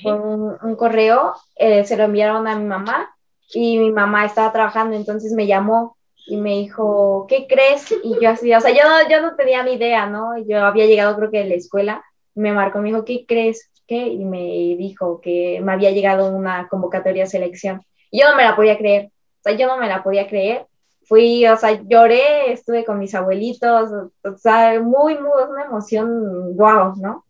Por 0.05 0.15
un, 0.15 0.77
correo, 0.77 1.35
eh, 1.57 1.85
se 1.85 1.97
lo 1.97 2.05
enviaron 2.05 2.47
a 2.47 2.55
mi 2.55 2.65
mamá 2.65 3.13
y 3.53 3.79
mi 3.79 3.91
mamá 3.91 4.25
estaba 4.25 4.53
trabajando, 4.53 4.95
entonces 4.95 5.33
me 5.33 5.49
llamó 5.49 5.97
y 6.29 6.37
me 6.37 6.51
dijo, 6.51 7.27
¿qué 7.29 7.47
crees? 7.49 7.93
Y 8.05 8.21
yo 8.23 8.31
así, 8.31 8.55
o 8.55 8.61
sea, 8.61 8.71
yo 8.71 8.83
no, 8.89 9.11
yo 9.11 9.21
no 9.21 9.35
tenía 9.35 9.63
ni 9.65 9.73
idea, 9.73 10.07
¿no? 10.07 10.39
Yo 10.47 10.65
había 10.65 10.87
llegado 10.87 11.17
creo 11.17 11.31
que 11.31 11.39
de 11.39 11.49
la 11.49 11.55
escuela, 11.55 12.05
me 12.39 12.53
marcó, 12.53 12.79
me 12.79 12.89
dijo, 12.89 13.05
¿qué 13.05 13.25
crees? 13.27 13.71
¿Qué? 13.87 14.07
Y 14.07 14.25
me 14.25 14.77
dijo 14.77 15.21
que 15.21 15.61
me 15.63 15.73
había 15.73 15.91
llegado 15.91 16.31
una 16.31 16.69
convocatoria 16.69 17.25
de 17.25 17.31
selección. 17.31 17.83
Y 18.11 18.21
yo 18.21 18.29
no 18.31 18.37
me 18.37 18.45
la 18.45 18.55
podía 18.57 18.79
creer, 18.79 19.07
o 19.07 19.43
sea, 19.43 19.53
yo 19.55 19.67
no 19.67 19.77
me 19.77 19.89
la 19.89 20.03
podía 20.03 20.29
creer. 20.29 20.67
Fui, 21.05 21.47
o 21.47 21.57
sea, 21.57 21.81
lloré, 21.83 22.53
estuve 22.53 22.85
con 22.85 22.99
mis 22.99 23.15
abuelitos, 23.15 23.91
o 24.23 24.37
sea, 24.37 24.79
muy, 24.81 25.15
muy, 25.15 25.43
una 25.51 25.65
emoción, 25.65 26.55
wow, 26.57 26.95
¿no? 26.97 27.25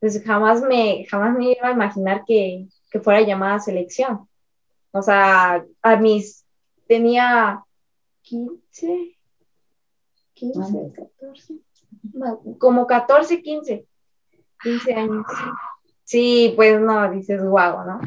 Entonces 0.00 0.24
jamás 0.24 0.62
me, 0.62 1.04
jamás 1.04 1.36
me 1.36 1.52
iba 1.52 1.68
a 1.68 1.72
imaginar 1.72 2.24
que, 2.26 2.66
que 2.90 3.00
fuera 3.00 3.20
llamada 3.20 3.56
a 3.56 3.60
selección. 3.60 4.26
O 4.92 5.02
sea, 5.02 5.64
a 5.82 5.96
mis, 5.96 6.46
tenía 6.88 7.62
15, 8.22 9.16
15, 10.34 10.92
14, 11.20 11.54
como 12.58 12.86
14, 12.86 13.42
15, 13.42 13.86
15 14.62 14.94
años. 14.94 15.26
Sí, 16.04 16.52
pues 16.56 16.80
no, 16.80 17.10
dices 17.10 17.42
guau, 17.42 17.84
¿no? 17.86 18.00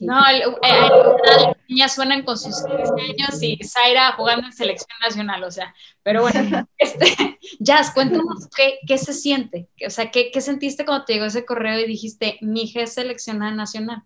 No, 0.00 0.20
las 0.22 1.56
niñas 1.68 1.94
suenan 1.94 2.22
con 2.22 2.36
sus 2.38 2.64
15 2.64 2.92
años 3.02 3.42
y 3.42 3.58
Zaira 3.62 4.12
jugando 4.12 4.46
en 4.46 4.52
selección 4.52 4.96
nacional, 5.02 5.44
o 5.44 5.50
sea, 5.50 5.74
pero 6.02 6.22
bueno, 6.22 6.66
este, 6.78 7.38
Jazz, 7.58 7.92
cuéntanos 7.92 8.48
qué, 8.56 8.78
qué 8.86 8.96
se 8.96 9.12
siente, 9.12 9.68
o 9.86 9.90
sea, 9.90 10.10
¿qué, 10.10 10.30
¿qué, 10.30 10.40
sentiste 10.40 10.86
cuando 10.86 11.04
te 11.04 11.14
llegó 11.14 11.26
ese 11.26 11.44
correo 11.44 11.78
y 11.78 11.86
dijiste, 11.86 12.38
mi 12.40 12.62
hija 12.62 12.80
es 12.80 12.94
seleccionada 12.94 13.52
nacional? 13.52 14.02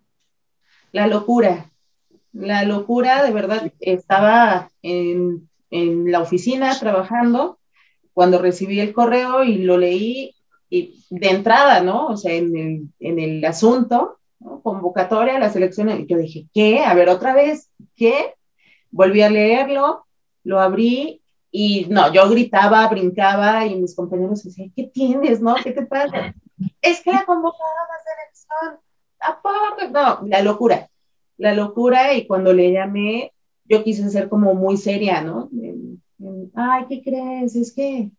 La 0.90 1.06
locura, 1.06 1.70
la 2.32 2.64
locura, 2.64 3.22
de 3.22 3.30
verdad, 3.30 3.72
estaba 3.78 4.70
en, 4.82 5.48
en 5.70 6.10
la 6.10 6.20
oficina 6.20 6.76
trabajando 6.78 7.58
cuando 8.12 8.38
recibí 8.38 8.80
el 8.80 8.92
correo 8.92 9.44
y 9.44 9.58
lo 9.58 9.76
leí 9.78 10.34
y 10.70 11.04
de 11.10 11.28
entrada, 11.28 11.80
¿no? 11.80 12.08
O 12.08 12.16
sea, 12.16 12.32
en 12.32 12.56
el, 12.56 12.88
en 13.00 13.18
el 13.18 13.44
asunto, 13.44 14.18
convocatoria 14.62 15.36
a 15.36 15.38
la 15.38 15.50
selección. 15.50 15.90
Y 15.90 16.06
yo 16.06 16.18
dije, 16.18 16.46
¿qué? 16.52 16.84
A 16.84 16.94
ver, 16.94 17.08
otra 17.08 17.34
vez, 17.34 17.70
¿qué? 17.96 18.34
Volví 18.90 19.22
a 19.22 19.30
leerlo, 19.30 20.06
lo 20.42 20.60
abrí 20.60 21.22
y 21.50 21.86
no, 21.88 22.12
yo 22.12 22.28
gritaba, 22.28 22.86
brincaba 22.88 23.66
y 23.66 23.76
mis 23.76 23.94
compañeros 23.94 24.42
decían, 24.42 24.72
¿qué 24.74 24.84
tienes, 24.84 25.40
no? 25.40 25.54
¿Qué 25.62 25.72
te 25.72 25.86
pasa? 25.86 26.34
es 26.80 27.00
que 27.02 27.12
la 27.12 27.24
convocada 27.24 27.64
a 27.64 27.92
la 27.92 28.02
selección, 28.02 28.80
aparte, 29.20 29.90
no, 29.90 30.26
la 30.28 30.42
locura, 30.42 30.88
la 31.36 31.54
locura 31.54 32.14
y 32.14 32.26
cuando 32.26 32.52
le 32.52 32.72
llamé, 32.72 33.32
yo 33.64 33.82
quise 33.82 34.10
ser 34.10 34.28
como 34.28 34.54
muy 34.54 34.76
seria, 34.76 35.22
¿no? 35.22 35.48
Ay, 36.54 36.86
¿qué 36.88 37.02
crees? 37.02 37.56
Es 37.56 37.72
que, 37.72 38.10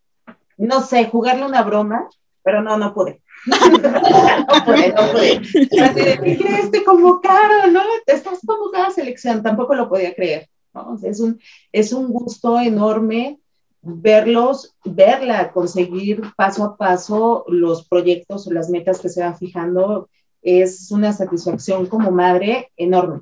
no 0.57 0.81
sé, 0.81 1.05
jugarle 1.05 1.45
una 1.45 1.61
broma, 1.63 2.09
pero 2.45 2.61
no, 2.61 2.77
no 2.77 2.93
pude 2.93 3.21
no 3.45 4.65
puede, 4.65 4.93
no 4.93 5.11
puede. 5.11 5.41
¿Qué 5.41 6.37
crees? 6.37 6.71
Te 6.71 6.83
convocaron, 6.83 7.73
¿no? 7.73 7.81
Estás 8.07 8.39
convocada 8.45 8.87
a 8.87 8.91
selección, 8.91 9.43
tampoco 9.43 9.75
lo 9.75 9.87
podía 9.87 10.15
creer, 10.15 10.49
¿no? 10.73 10.97
es, 11.03 11.19
un, 11.19 11.39
es 11.71 11.93
un 11.93 12.07
gusto 12.07 12.59
enorme 12.59 13.39
verlos, 13.81 14.75
verla, 14.83 15.51
conseguir 15.51 16.21
paso 16.35 16.63
a 16.63 16.75
paso 16.75 17.45
los 17.47 17.87
proyectos 17.87 18.47
o 18.47 18.51
las 18.51 18.69
metas 18.69 18.99
que 18.99 19.09
se 19.09 19.21
van 19.21 19.37
fijando, 19.37 20.09
es 20.41 20.89
una 20.91 21.13
satisfacción 21.13 21.85
como 21.85 22.09
madre 22.09 22.71
enorme. 22.77 23.21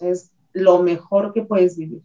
Es 0.00 0.32
lo 0.52 0.82
mejor 0.82 1.34
que 1.34 1.42
puedes 1.42 1.76
vivir. 1.76 2.00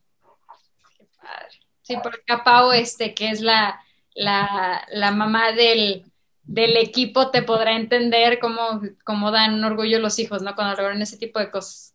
Qué 0.97 1.05
padre. 1.21 1.59
Sí, 1.81 1.95
porque 2.03 2.43
Pau, 2.43 2.73
este, 2.73 3.13
que 3.13 3.29
es 3.29 3.39
la, 3.39 3.79
la, 4.15 4.85
la 4.91 5.11
mamá 5.11 5.53
del, 5.53 6.03
del 6.45 6.77
equipo 6.77 7.31
te 7.31 7.41
podrá 7.41 7.75
entender 7.75 8.39
cómo, 8.39 8.81
cómo 9.03 9.31
dan 9.31 9.63
orgullo 9.63 9.99
los 9.99 10.19
hijos, 10.19 10.41
¿no? 10.41 10.55
Cuando 10.55 10.75
logran 10.81 11.01
ese 11.01 11.17
tipo 11.17 11.39
de 11.39 11.49
cosas. 11.49 11.93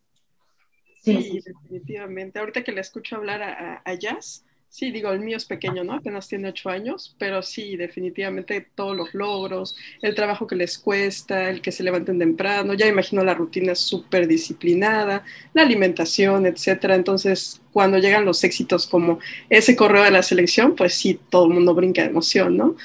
Sí, 1.01 1.39
definitivamente. 1.45 2.39
Ahorita 2.39 2.63
que 2.63 2.71
le 2.71 2.81
escucho 2.81 3.15
hablar 3.15 3.41
a, 3.41 3.93
Jazz, 3.95 4.45
sí, 4.67 4.91
digo, 4.91 5.11
el 5.11 5.21
mío 5.21 5.37
es 5.37 5.45
pequeño, 5.45 5.83
¿no? 5.83 5.93
Apenas 5.93 6.27
tiene 6.27 6.49
ocho 6.49 6.69
años, 6.69 7.15
pero 7.17 7.41
sí, 7.41 7.77
definitivamente 7.77 8.67
todos 8.75 8.97
los 8.97 9.13
logros, 9.13 9.77
el 10.01 10.13
trabajo 10.13 10.45
que 10.45 10.55
les 10.55 10.77
cuesta, 10.77 11.49
el 11.49 11.61
que 11.61 11.71
se 11.71 11.83
levanten 11.83 12.19
temprano, 12.19 12.73
ya 12.73 12.85
imagino 12.85 13.23
la 13.23 13.33
rutina 13.33 13.75
súper 13.75 14.27
disciplinada, 14.27 15.23
la 15.53 15.61
alimentación, 15.61 16.45
etcétera. 16.45 16.95
Entonces, 16.95 17.61
cuando 17.71 17.97
llegan 17.97 18.25
los 18.25 18.43
éxitos 18.43 18.85
como 18.85 19.19
ese 19.49 19.75
correo 19.75 20.03
de 20.03 20.11
la 20.11 20.23
selección, 20.23 20.75
pues 20.75 20.95
sí, 20.95 21.19
todo 21.29 21.45
el 21.45 21.53
mundo 21.53 21.73
brinca 21.73 22.01
de 22.01 22.09
emoción, 22.09 22.57
¿no? 22.57 22.75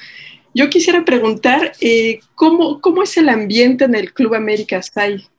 Yo 0.57 0.69
quisiera 0.69 1.03
preguntar, 1.03 1.73
eh, 1.81 2.21
¿cómo, 2.33 2.79
¿cómo, 2.79 3.03
es 3.03 3.17
el 3.17 3.27
ambiente 3.27 3.83
en 3.83 3.93
el 3.93 4.13
Club 4.13 4.35
América? 4.35 4.79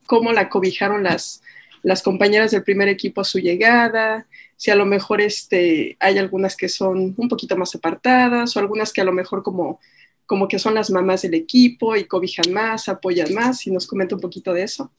¿Cómo 0.04 0.30
la 0.30 0.50
cobijaron 0.50 1.04
las, 1.04 1.42
las 1.82 2.02
compañeras 2.02 2.50
del 2.50 2.62
primer 2.62 2.88
equipo 2.88 3.22
a 3.22 3.24
su 3.24 3.38
llegada? 3.38 4.26
Si 4.56 4.70
a 4.70 4.76
lo 4.76 4.84
mejor 4.84 5.22
este, 5.22 5.96
hay 6.00 6.18
algunas 6.18 6.54
que 6.54 6.68
son 6.68 7.14
un 7.16 7.28
poquito 7.30 7.56
más 7.56 7.74
apartadas 7.74 8.54
o 8.54 8.60
algunas 8.60 8.92
que 8.92 9.00
a 9.00 9.04
lo 9.04 9.12
mejor 9.12 9.42
como, 9.42 9.80
como 10.26 10.48
que 10.48 10.58
son 10.58 10.74
las 10.74 10.90
mamás 10.90 11.22
del 11.22 11.32
equipo 11.32 11.96
y 11.96 12.04
cobijan 12.04 12.52
más, 12.52 12.86
apoyan 12.90 13.32
más. 13.32 13.60
Si 13.60 13.70
nos 13.70 13.86
comenta 13.86 14.16
un 14.16 14.20
poquito 14.20 14.52
de 14.52 14.64
eso. 14.64 14.92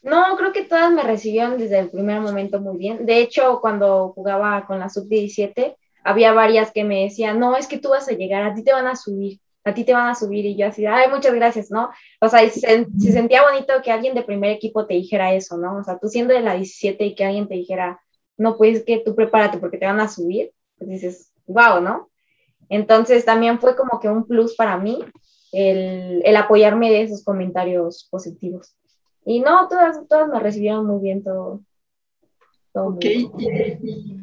No, 0.00 0.34
creo 0.38 0.54
que 0.54 0.62
todas 0.62 0.90
me 0.92 1.02
recibieron 1.02 1.58
desde 1.58 1.80
el 1.80 1.90
primer 1.90 2.22
momento 2.22 2.58
muy 2.58 2.78
bien. 2.78 3.04
De 3.04 3.20
hecho, 3.20 3.58
cuando 3.60 4.12
jugaba 4.14 4.64
con 4.64 4.78
la 4.78 4.88
sub-17, 4.88 5.76
había 6.06 6.32
varias 6.32 6.70
que 6.72 6.84
me 6.84 7.02
decían, 7.04 7.38
no, 7.38 7.56
es 7.56 7.66
que 7.66 7.78
tú 7.78 7.90
vas 7.90 8.08
a 8.08 8.12
llegar, 8.12 8.42
a 8.44 8.54
ti 8.54 8.62
te 8.62 8.72
van 8.72 8.86
a 8.86 8.96
subir, 8.96 9.40
a 9.64 9.74
ti 9.74 9.84
te 9.84 9.92
van 9.92 10.08
a 10.08 10.14
subir, 10.14 10.46
y 10.46 10.56
yo 10.56 10.68
así, 10.68 10.86
ay, 10.86 11.10
muchas 11.10 11.34
gracias, 11.34 11.70
¿no? 11.70 11.90
O 12.20 12.28
sea, 12.28 12.48
se, 12.48 12.86
sentía 12.98 13.42
bonito 13.42 13.74
que 13.82 13.90
alguien 13.90 14.14
de 14.14 14.22
primer 14.22 14.50
equipo 14.50 14.86
te 14.86 14.94
dijera 14.94 15.34
eso, 15.34 15.56
¿no? 15.56 15.78
O 15.78 15.84
sea, 15.84 15.98
tú 15.98 16.08
siendo 16.08 16.32
de 16.32 16.40
la 16.40 16.54
17 16.54 17.04
y 17.04 17.14
que 17.14 17.24
alguien 17.24 17.48
te 17.48 17.54
dijera, 17.54 18.00
no, 18.36 18.56
pues 18.56 18.84
que 18.84 19.02
tú 19.04 19.14
prepárate 19.14 19.58
porque 19.58 19.78
te 19.78 19.86
van 19.86 20.00
a 20.00 20.08
subir, 20.08 20.52
pues 20.78 20.90
dices, 20.90 21.32
wow, 21.46 21.80
¿no? 21.80 22.10
Entonces 22.68 23.24
también 23.24 23.58
fue 23.58 23.76
como 23.76 24.00
que 24.00 24.08
un 24.08 24.26
plus 24.26 24.54
para 24.54 24.76
mí 24.76 25.04
el, 25.52 26.22
el 26.24 26.36
apoyarme 26.36 26.90
de 26.90 27.02
esos 27.02 27.24
comentarios 27.24 28.06
positivos. 28.10 28.76
Y 29.24 29.40
no, 29.40 29.68
todas, 29.68 30.06
todas 30.08 30.28
me 30.28 30.38
recibieron 30.38 30.86
muy 30.86 31.02
bien 31.02 31.24
todo. 31.24 31.60
ok, 32.72 33.04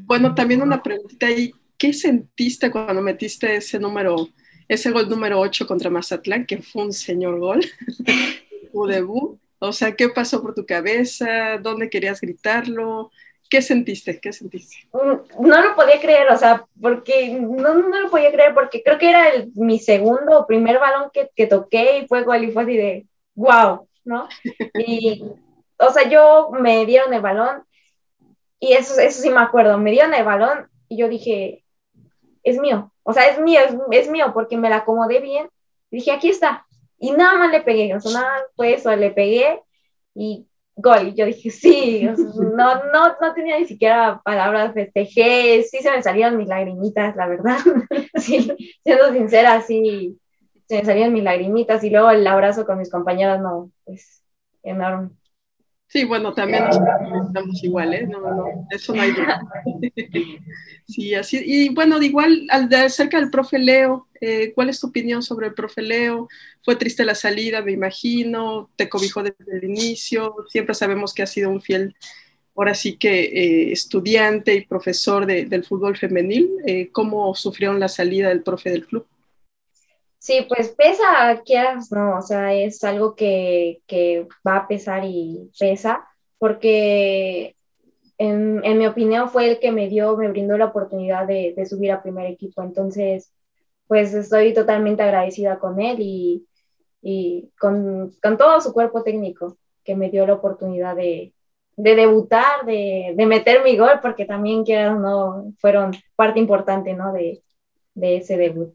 bueno, 0.05 0.33
también 0.33 0.61
una 0.61 0.81
preguntita 0.81 1.27
ahí, 1.27 1.51
¿qué 1.83 1.91
sentiste 1.91 2.71
cuando 2.71 3.01
metiste 3.01 3.57
ese 3.57 3.77
número, 3.77 4.29
ese 4.69 4.89
gol 4.89 5.09
número 5.09 5.37
8 5.37 5.67
contra 5.67 5.89
Mazatlán, 5.89 6.45
que 6.45 6.61
fue 6.61 6.85
un 6.85 6.93
señor 6.93 7.39
gol, 7.39 7.59
tu 8.71 8.85
debut? 8.85 9.37
O 9.59 9.73
sea, 9.73 9.93
¿qué 9.93 10.07
pasó 10.07 10.41
por 10.41 10.55
tu 10.55 10.65
cabeza? 10.65 11.57
¿Dónde 11.57 11.89
querías 11.89 12.21
gritarlo? 12.21 13.11
¿Qué 13.49 13.61
sentiste? 13.61 14.17
¿Qué 14.21 14.31
sentiste? 14.31 14.77
Mm, 14.93 15.45
no 15.45 15.61
lo 15.61 15.75
podía 15.75 15.99
creer, 15.99 16.29
o 16.31 16.37
sea, 16.37 16.65
porque 16.79 17.37
no, 17.37 17.73
no 17.73 17.99
lo 17.99 18.09
podía 18.09 18.31
creer 18.31 18.53
porque 18.53 18.81
creo 18.81 18.97
que 18.97 19.09
era 19.09 19.27
el, 19.27 19.51
mi 19.53 19.77
segundo 19.77 20.39
o 20.39 20.47
primer 20.47 20.79
balón 20.79 21.09
que, 21.13 21.31
que 21.35 21.47
toqué 21.47 21.97
y 21.97 22.07
fue 22.07 22.23
gol 22.23 22.45
y 22.45 22.51
fue 22.53 22.63
así 22.63 22.77
de 22.77 23.05
wow, 23.35 23.89
¿no? 24.05 24.29
Y, 24.87 25.21
o 25.77 25.91
sea, 25.91 26.07
yo 26.07 26.49
me 26.57 26.85
dieron 26.85 27.13
el 27.13 27.21
balón 27.21 27.65
y 28.57 28.71
eso, 28.71 28.97
eso 29.01 29.21
sí 29.21 29.29
me 29.29 29.41
acuerdo, 29.41 29.77
me 29.77 29.91
dieron 29.91 30.13
el 30.13 30.23
balón 30.23 30.69
y 30.87 30.95
yo 30.95 31.09
dije, 31.09 31.62
es 32.43 32.59
mío, 32.59 32.91
o 33.03 33.13
sea, 33.13 33.27
es 33.27 33.39
mío, 33.39 33.61
es, 33.91 34.09
mío 34.09 34.31
porque 34.33 34.57
me 34.57 34.69
la 34.69 34.77
acomodé 34.77 35.19
bien. 35.19 35.49
dije, 35.91 36.11
aquí 36.11 36.29
está. 36.29 36.65
y 36.99 37.11
nada 37.11 37.37
más 37.37 37.51
le 37.51 37.61
pegué, 37.61 37.95
o 37.95 37.99
sea, 37.99 38.21
nada 38.21 38.43
fue 38.55 38.75
eso, 38.75 38.95
le 38.95 39.11
pegué 39.11 39.61
y 40.15 40.47
gol. 40.75 41.09
Y 41.09 41.13
yo 41.15 41.25
dije, 41.25 41.49
sí, 41.49 42.03
no, 42.03 42.85
no, 42.85 43.15
no 43.21 43.33
tenía 43.33 43.59
ni 43.59 43.65
siquiera 43.65 44.21
palabras, 44.23 44.73
festejé, 44.73 45.63
sí 45.63 45.79
se 45.79 45.91
me 45.91 46.01
salieron 46.03 46.37
mis 46.37 46.47
lagrimitas, 46.47 47.15
la 47.15 47.27
verdad. 47.27 47.57
sí, 48.15 48.51
siendo 48.83 49.11
sincera, 49.11 49.61
sí, 49.61 50.19
se 50.67 50.77
me 50.77 50.85
salieron 50.85 51.13
mis 51.13 51.23
lagrimitas 51.23 51.83
y 51.83 51.89
luego 51.89 52.09
el 52.11 52.25
abrazo 52.25 52.65
con 52.65 52.79
mis 52.79 52.91
compañeras, 52.91 53.41
no, 53.41 53.71
pues 53.85 54.23
enorme. 54.63 55.09
Sí, 55.93 56.05
bueno, 56.05 56.33
también 56.33 56.63
estamos 57.27 57.63
igual, 57.63 57.93
¿eh? 57.93 58.07
No, 58.07 58.19
no, 58.19 58.67
eso 58.71 58.95
no 58.95 59.03
hay 59.03 59.11
duda. 59.11 59.39
sí, 60.87 61.13
así, 61.13 61.39
y 61.45 61.69
bueno, 61.69 62.01
igual 62.01 62.47
al 62.49 62.67
de 62.67 62.77
acerca 62.77 63.19
del 63.19 63.29
profe 63.29 63.59
Leo, 63.59 64.07
eh, 64.19 64.53
¿cuál 64.55 64.69
es 64.69 64.79
tu 64.79 64.87
opinión 64.87 65.21
sobre 65.21 65.45
el 65.45 65.53
profe 65.53 65.83
Leo? 65.83 66.27
Fue 66.63 66.77
triste 66.77 67.05
la 67.05 67.13
salida, 67.13 67.61
me 67.61 67.73
imagino, 67.73 68.71
te 68.75 68.89
cobijó 68.89 69.21
desde 69.21 69.55
el 69.55 69.65
inicio, 69.65 70.35
siempre 70.49 70.73
sabemos 70.73 71.13
que 71.13 71.21
ha 71.21 71.27
sido 71.27 71.51
un 71.51 71.61
fiel, 71.61 71.95
ahora 72.55 72.73
sí 72.73 72.97
que 72.97 73.25
eh, 73.25 73.71
estudiante 73.71 74.55
y 74.55 74.65
profesor 74.65 75.27
de, 75.27 75.45
del 75.45 75.63
fútbol 75.63 75.95
femenil. 75.95 76.49
Eh, 76.65 76.89
¿Cómo 76.91 77.35
sufrieron 77.35 77.79
la 77.79 77.87
salida 77.87 78.29
del 78.29 78.41
profe 78.41 78.71
del 78.71 78.87
club? 78.87 79.05
Sí, 80.23 80.45
pues 80.47 80.69
pesa, 80.69 81.41
quieras, 81.45 81.91
no, 81.91 82.17
o 82.17 82.21
sea, 82.21 82.53
es 82.53 82.81
algo 82.85 83.13
que, 83.13 83.81
que 83.87 84.25
va 84.47 84.55
a 84.57 84.67
pesar 84.69 85.03
y 85.03 85.51
pesa, 85.59 86.07
porque 86.37 87.57
en, 88.17 88.63
en, 88.63 88.77
mi 88.77 88.87
opinión 88.87 89.29
fue 89.29 89.49
el 89.51 89.59
que 89.59 89.73
me 89.73 89.89
dio, 89.89 90.15
me 90.15 90.29
brindó 90.29 90.57
la 90.57 90.67
oportunidad 90.67 91.27
de, 91.27 91.53
de, 91.57 91.65
subir 91.65 91.91
a 91.91 92.01
primer 92.01 92.27
equipo, 92.31 92.63
entonces, 92.63 93.33
pues 93.87 94.13
estoy 94.13 94.53
totalmente 94.53 95.03
agradecida 95.03 95.59
con 95.59 95.81
él 95.81 95.97
y, 95.99 96.47
y 97.01 97.49
con, 97.59 98.13
con, 98.23 98.37
todo 98.37 98.61
su 98.61 98.71
cuerpo 98.73 99.03
técnico 99.03 99.57
que 99.83 99.95
me 99.95 100.09
dio 100.09 100.25
la 100.25 100.35
oportunidad 100.35 100.95
de, 100.95 101.33
de 101.75 101.95
debutar, 101.95 102.65
de, 102.65 103.13
de, 103.17 103.25
meter 103.25 103.61
mi 103.63 103.77
gol, 103.77 103.99
porque 104.01 104.25
también, 104.25 104.63
quieras, 104.63 104.97
no, 104.99 105.53
fueron 105.59 105.91
parte 106.15 106.39
importante, 106.39 106.93
¿no? 106.93 107.11
De, 107.11 107.43
de 107.95 108.17
ese 108.17 108.37
debut. 108.37 108.73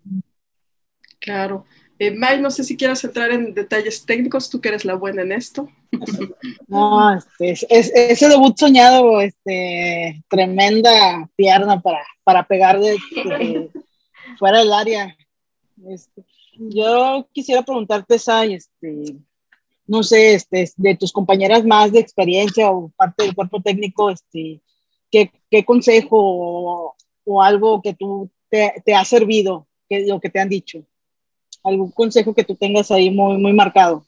Claro. 1.28 1.66
Eh, 1.98 2.10
May, 2.10 2.40
no 2.40 2.50
sé 2.50 2.64
si 2.64 2.74
quieras 2.74 3.04
entrar 3.04 3.30
en 3.32 3.52
detalles 3.52 4.06
técnicos, 4.06 4.48
tú 4.48 4.62
que 4.62 4.68
eres 4.68 4.86
la 4.86 4.94
buena 4.94 5.22
en 5.22 5.32
esto. 5.32 5.68
No, 6.68 7.14
este, 7.14 7.50
es, 7.50 7.66
es, 7.68 7.92
ese 7.94 8.28
debut 8.28 8.56
soñado, 8.58 9.20
este, 9.20 10.22
tremenda 10.28 11.28
pierna 11.34 11.80
para, 11.80 12.04
para 12.24 12.46
pegar 12.46 12.78
de, 12.78 12.92
de 12.92 13.70
fuera 14.38 14.58
del 14.58 14.72
área. 14.72 15.16
Este, 15.88 16.24
yo 16.52 17.26
quisiera 17.32 17.62
preguntarte, 17.62 18.18
Sai, 18.18 18.54
este, 18.54 19.16
no 19.86 20.02
sé, 20.02 20.34
este, 20.34 20.70
de 20.76 20.96
tus 20.96 21.12
compañeras 21.12 21.64
más 21.64 21.90
de 21.90 22.00
experiencia 22.00 22.70
o 22.70 22.90
parte 22.96 23.24
del 23.24 23.34
cuerpo 23.34 23.60
técnico, 23.60 24.10
este, 24.10 24.60
¿qué, 25.10 25.30
qué 25.50 25.64
consejo 25.64 26.16
o, 26.18 26.94
o, 27.24 27.42
algo 27.42 27.82
que 27.82 27.94
tú 27.94 28.30
te, 28.50 28.74
te 28.84 28.94
ha 28.94 29.04
servido, 29.04 29.66
que, 29.88 30.06
lo 30.06 30.20
que 30.20 30.30
te 30.30 30.40
han 30.40 30.48
dicho? 30.48 30.84
Algún 31.68 31.90
consejo 31.90 32.34
que 32.34 32.44
tú 32.44 32.54
tengas 32.56 32.90
ahí 32.90 33.10
muy, 33.10 33.38
muy 33.38 33.52
marcado. 33.52 34.04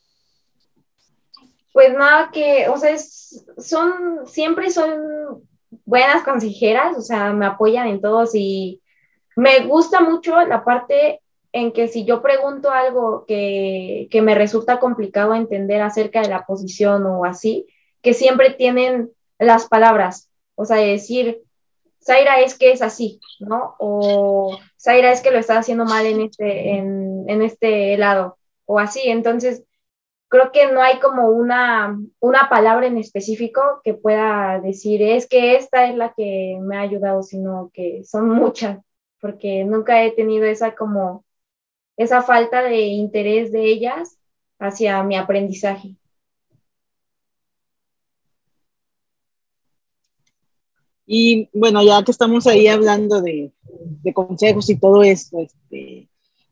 Pues 1.73 1.93
nada, 1.93 2.31
que, 2.33 2.69
o 2.69 2.77
sea, 2.77 2.97
son, 2.99 4.27
siempre 4.27 4.71
son 4.71 5.45
buenas 5.85 6.23
consejeras, 6.25 6.97
o 6.97 7.01
sea, 7.01 7.33
me 7.33 7.47
apoyan 7.47 7.87
en 7.87 8.01
todos 8.01 8.35
y 8.35 8.81
me 9.37 9.61
gusta 9.61 10.01
mucho 10.01 10.41
la 10.43 10.65
parte 10.65 11.21
en 11.53 11.73
que 11.73 11.89
si 11.89 12.05
yo 12.05 12.23
pregunto 12.23 12.71
algo 12.71 13.25
que, 13.27 14.09
que 14.11 14.23
me 14.23 14.35
resulta 14.35 14.81
complicado 14.81 15.35
entender 15.35 15.83
acerca 15.83 16.23
de 16.23 16.29
la 16.29 16.45
posición 16.45 17.07
o 17.07 17.25
así, 17.25 17.67
que 18.03 18.15
siempre 18.15 18.51
tienen 18.51 19.11
las 19.39 19.67
palabras, 19.67 20.29
o 20.55 20.65
sea, 20.65 20.77
decir, 20.77 21.43
Zaira 22.05 22.41
es 22.41 22.57
que 22.57 22.73
es 22.73 22.83
así, 22.83 23.21
¿no? 23.41 23.75
O 23.79 24.59
Zaira 24.81 25.13
es 25.13 25.21
que 25.21 25.31
lo 25.31 25.39
está 25.39 25.59
haciendo 25.59 25.85
mal 25.85 26.07
en 26.07 26.23
este, 26.23 26.71
en, 26.77 27.25
en 27.29 27.43
este 27.43 27.99
lado, 27.99 28.39
o 28.65 28.79
así. 28.79 29.01
Entonces, 29.05 29.65
creo 30.29 30.53
que 30.53 30.73
no 30.73 30.81
hay 30.81 31.01
como 31.01 31.29
una, 31.29 32.01
una 32.21 32.49
palabra 32.49 32.87
en 32.87 32.97
específico 32.97 33.61
que 33.85 33.95
pueda 33.95 34.61
decir, 34.61 35.03
es 35.03 35.29
que 35.29 35.57
esta 35.57 35.87
es 35.87 35.97
la 35.97 36.15
que 36.17 36.59
me 36.63 36.77
ha 36.79 36.81
ayudado, 36.81 37.23
sino 37.23 37.71
que 37.75 38.05
son 38.05 38.31
muchas, 38.31 38.79
porque 39.21 39.65
nunca 39.65 40.03
he 40.03 40.13
tenido 40.13 40.47
esa 40.47 40.75
como, 40.75 41.25
esa 41.97 42.23
falta 42.23 42.63
de 42.63 42.81
interés 42.81 43.53
de 43.53 43.65
ellas 43.67 44.19
hacia 44.59 45.03
mi 45.03 45.17
aprendizaje. 45.17 45.97
Y 51.07 51.51
bueno, 51.53 51.83
ya 51.83 52.05
que 52.05 52.13
estamos 52.13 52.47
ahí 52.47 52.69
hablando 52.69 53.21
de, 53.21 53.53
de 53.81 54.13
consejos 54.13 54.69
y 54.71 54.79
todo 54.79 55.03
esto, 55.03 55.39
este, 55.41 56.09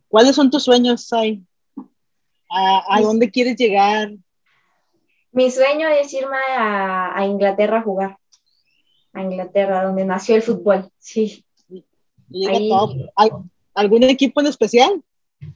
¿cuáles 0.08 0.34
son 0.34 0.50
tus 0.50 0.64
sueños, 0.64 1.06
Sai? 1.06 1.42
¿A, 2.50 2.96
a 2.96 3.00
dónde 3.02 3.30
quieres 3.30 3.56
llegar? 3.56 4.10
Mi 5.32 5.50
sueño 5.50 5.88
es 5.88 6.12
irme 6.14 6.36
a, 6.56 7.16
a, 7.16 7.26
Inglaterra 7.26 7.78
a 7.78 7.82
jugar. 7.82 8.18
A 9.12 9.22
Inglaterra, 9.22 9.84
donde 9.84 10.04
nació 10.04 10.36
el 10.36 10.42
fútbol, 10.42 10.90
sí. 10.98 11.44
Ahí. 13.16 13.30
¿Algún 13.74 14.02
equipo 14.02 14.40
en 14.40 14.48
especial? 14.48 15.02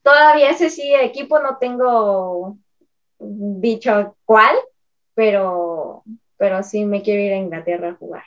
Todavía 0.02 0.50
ese 0.50 0.70
sí, 0.70 0.94
equipo 0.94 1.40
no 1.40 1.58
tengo 1.58 2.56
dicho 3.18 4.16
cuál, 4.24 4.54
pero, 5.14 6.04
pero 6.36 6.62
sí 6.62 6.84
me 6.84 7.02
quiero 7.02 7.20
ir 7.20 7.32
a 7.32 7.38
Inglaterra 7.38 7.88
a 7.88 7.94
jugar. 7.94 8.22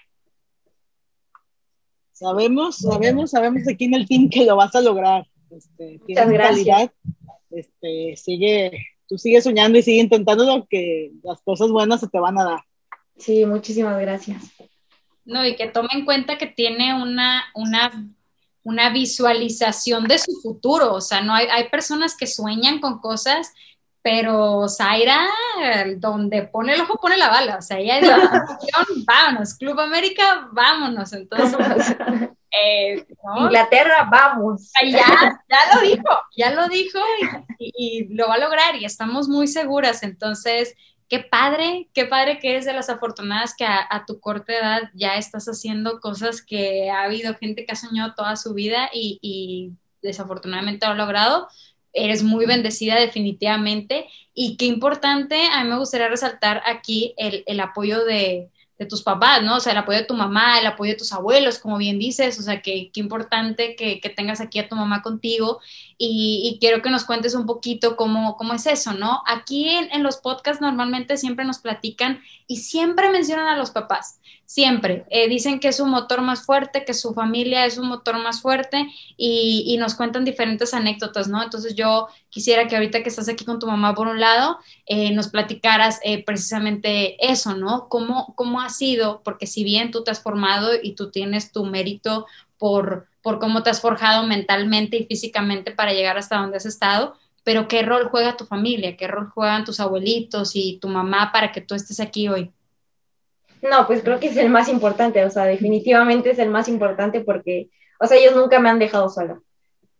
Sabemos, 2.16 2.78
sabemos, 2.78 3.32
sabemos 3.32 3.68
aquí 3.68 3.84
en 3.84 3.94
el 3.94 4.08
team 4.08 4.30
que 4.30 4.46
lo 4.46 4.56
vas 4.56 4.74
a 4.74 4.80
lograr. 4.80 5.28
Este, 5.52 6.00
Muchas 6.08 6.30
gracias. 6.30 6.66
Calidad, 6.66 6.92
este, 7.52 8.16
sigue, 8.16 8.72
tú 9.06 9.18
sigues 9.18 9.44
soñando 9.44 9.78
y 9.78 9.84
sigue 9.84 10.00
intentándolo 10.00 10.66
que 10.70 11.12
las 11.24 11.42
cosas 11.42 11.70
buenas 11.72 12.00
se 12.00 12.08
te 12.08 12.18
van 12.18 12.40
a 12.40 12.46
dar. 12.46 12.60
Sí, 13.18 13.46
muchísimas 13.46 14.00
gracias. 14.00 14.44
No, 15.26 15.46
y 15.46 15.58
que 15.58 15.68
tome 15.68 15.90
en 15.92 16.06
cuenta 16.06 16.38
que 16.38 16.48
tiene 16.48 16.94
una, 16.94 17.44
una, 17.54 18.10
una 18.64 18.90
visualización 18.92 20.06
de 20.06 20.18
su 20.18 20.40
futuro. 20.42 20.94
O 20.94 21.02
sea, 21.02 21.22
no 21.22 21.34
hay, 21.34 21.48
hay 21.48 21.68
personas 21.68 22.16
que 22.16 22.28
sueñan 22.28 22.80
con 22.80 23.00
cosas 23.00 23.52
pero 24.06 24.70
Zaira, 24.70 25.26
donde 25.98 26.44
pone 26.44 26.76
el 26.76 26.82
ojo, 26.82 27.00
pone 27.02 27.18
la 27.18 27.28
bala. 27.28 27.58
O 27.58 27.62
sea, 27.64 27.80
ella 27.80 27.98
es 27.98 28.08
la 28.08 28.46
vámonos. 29.08 29.56
Club 29.56 29.80
América, 29.80 30.48
vámonos. 30.52 31.12
Entonces, 31.14 31.58
eh, 32.64 33.04
¿no? 33.24 33.46
Inglaterra, 33.46 34.08
vamos. 34.08 34.72
Ya, 34.84 35.42
ya 35.50 35.74
lo 35.74 35.82
dijo, 35.82 36.20
ya 36.38 36.52
lo 36.52 36.68
dijo 36.68 37.00
y, 37.58 37.66
y, 37.66 37.74
y, 37.78 38.14
lo 38.14 38.28
va 38.28 38.36
a 38.36 38.38
lograr 38.38 38.76
y 38.76 38.86
estamos 38.86 39.28
muy 39.28 39.48
seguras. 39.48 40.04
Entonces, 40.04 40.76
qué 41.10 41.22
padre, 41.22 41.90
qué 41.96 42.06
padre 42.06 42.38
que 42.38 42.52
eres 42.52 42.66
de 42.66 42.74
las 42.74 42.92
afortunadas 42.92 43.56
que 43.58 43.66
a, 43.66 43.88
a 43.90 44.06
tu 44.06 44.20
corta 44.20 44.54
edad 44.54 44.82
ya 44.94 45.16
estás 45.16 45.48
haciendo 45.48 46.00
cosas 46.00 46.44
que 46.44 46.92
ha 46.92 47.06
habido 47.06 47.34
gente 47.34 47.66
que 47.66 47.72
ha 47.72 47.76
soñado 47.76 48.14
toda 48.14 48.36
su 48.36 48.54
vida 48.54 48.88
y, 48.94 49.18
y 49.24 49.72
desafortunadamente 50.04 50.86
lo 50.86 50.92
ha 50.92 50.96
logrado 50.96 51.48
eres 51.96 52.24
muy 52.24 52.46
bendecida 52.46 53.00
definitivamente 53.00 54.08
y 54.34 54.58
qué 54.58 54.66
importante, 54.66 55.48
a 55.52 55.64
mí 55.64 55.70
me 55.70 55.78
gustaría 55.78 56.10
resaltar 56.10 56.62
aquí 56.66 57.14
el, 57.18 57.44
el 57.48 57.60
apoyo 57.62 58.04
de, 58.04 58.50
de, 58.78 58.86
tus 58.86 59.02
papás, 59.02 59.42
¿no? 59.42 59.56
O 59.56 59.60
sea, 59.62 59.72
el 59.72 59.78
apoyo 59.78 60.00
de 60.00 60.06
tu 60.06 60.14
mamá, 60.14 60.60
el 60.60 60.68
apoyo 60.68 60.92
de 60.92 60.98
tus 60.98 61.14
abuelos, 61.14 61.58
como 61.58 61.78
bien 61.78 61.98
dices, 61.98 62.38
o 62.38 62.44
sea, 62.44 62.62
que 62.62 62.92
qué 62.94 63.00
importante 63.00 63.76
que, 63.78 64.02
que, 64.02 64.10
tengas 64.10 64.42
aquí 64.42 64.60
a 64.60 64.68
tu 64.68 64.76
mamá 64.76 65.02
contigo 65.02 65.62
y, 65.98 66.58
quiero 66.60 66.82
que 66.82 66.90
nos 66.90 67.06
cuentes 67.06 67.36
un 67.36 67.46
poquito 67.46 67.96
cómo, 67.96 68.36
cómo 68.38 68.54
es 68.54 68.66
eso, 68.66 68.94
¿no? 68.94 69.22
Aquí 69.28 69.70
en, 69.70 70.04
los 70.04 70.18
podcasts 70.18 70.62
normalmente 70.62 71.18
siempre 71.18 71.46
nos 71.46 71.60
platican 71.60 72.22
y 72.48 72.58
siempre 72.58 73.10
mencionan 73.10 73.48
a 73.48 73.58
los 73.58 73.72
papás 73.72 74.20
siempre. 74.46 75.06
Eh, 75.10 75.28
dicen 75.28 75.60
que 75.60 75.70
es 75.70 75.80
un 75.80 75.90
motor 75.90 76.22
más 76.22 76.46
fuerte, 76.46 76.86
que 76.86 76.94
su 76.94 77.14
familia 77.14 77.66
es 77.66 77.78
un 77.78 77.88
motor 77.88 78.20
más 78.20 78.42
fuerte 78.42 78.88
y, 79.18 79.64
y, 79.66 79.78
nos 79.78 79.96
cuentan 79.96 80.24
diferentes 80.24 80.74
anécdotas, 80.74 81.28
¿no? 81.28 81.42
Entonces 81.42 81.76
yo 81.76 82.08
quisiera 82.30 82.68
que 82.68 82.76
ahorita 82.76 83.02
que 83.02 83.10
estás 83.10 83.30
aquí 83.30 83.46
con 83.46 83.60
tu 83.60 83.66
mamá 83.66 83.96
por 83.96 84.08
un 84.08 84.20
lado, 84.20 84.60
eh, 84.86 85.12
nos 85.14 85.30
platicaras 85.30 86.00
eh, 86.04 86.24
precisamente 86.24 87.16
eso, 87.26 87.56
¿no? 87.56 87.88
¿Cómo, 87.90 88.34
¿Cómo 88.36 88.62
ha 88.62 88.70
sido? 88.70 89.22
Porque 89.24 89.48
si 89.48 89.64
bien 89.64 89.92
tú 89.92 90.04
te 90.04 90.12
has 90.12 90.22
formado 90.22 90.72
y 90.82 90.94
tú 90.94 91.10
tienes 91.10 91.52
tu 91.52 91.66
mérito 91.66 92.28
por, 92.58 93.08
por 93.26 93.40
cómo 93.40 93.64
te 93.64 93.72
has 93.72 93.82
forjado 93.82 94.28
mentalmente 94.28 94.98
y 94.98 95.06
físicamente 95.06 95.72
para 95.72 95.94
llegar 95.94 96.16
hasta 96.16 96.38
donde 96.38 96.58
has 96.58 96.68
estado, 96.68 97.16
pero 97.44 97.68
¿qué 97.68 97.82
rol 97.82 98.08
juega 98.12 98.38
tu 98.38 98.46
familia? 98.46 98.96
¿Qué 98.96 99.08
rol 99.08 99.32
juegan 99.32 99.66
tus 99.66 99.80
abuelitos 99.80 100.52
y 100.54 100.78
tu 100.80 100.90
mamá 100.90 101.32
para 101.34 101.52
que 101.52 101.60
tú 101.60 101.74
estés 101.74 102.00
aquí 102.00 102.28
hoy? 102.28 102.52
No, 103.64 103.88
pues 103.88 104.04
creo 104.04 104.20
que 104.20 104.28
es 104.28 104.38
el 104.38 104.52
más 104.52 104.70
importante, 104.70 105.26
o 105.26 105.32
sea, 105.32 105.46
definitivamente 105.46 106.30
es 106.30 106.38
el 106.38 106.52
más 106.52 106.68
importante 106.68 107.22
porque, 107.22 107.72
o 108.00 108.06
sea, 108.06 108.16
ellos 108.16 108.36
nunca 108.36 108.60
me 108.60 108.70
han 108.70 108.78
dejado 108.78 109.10
sola. 109.10 109.40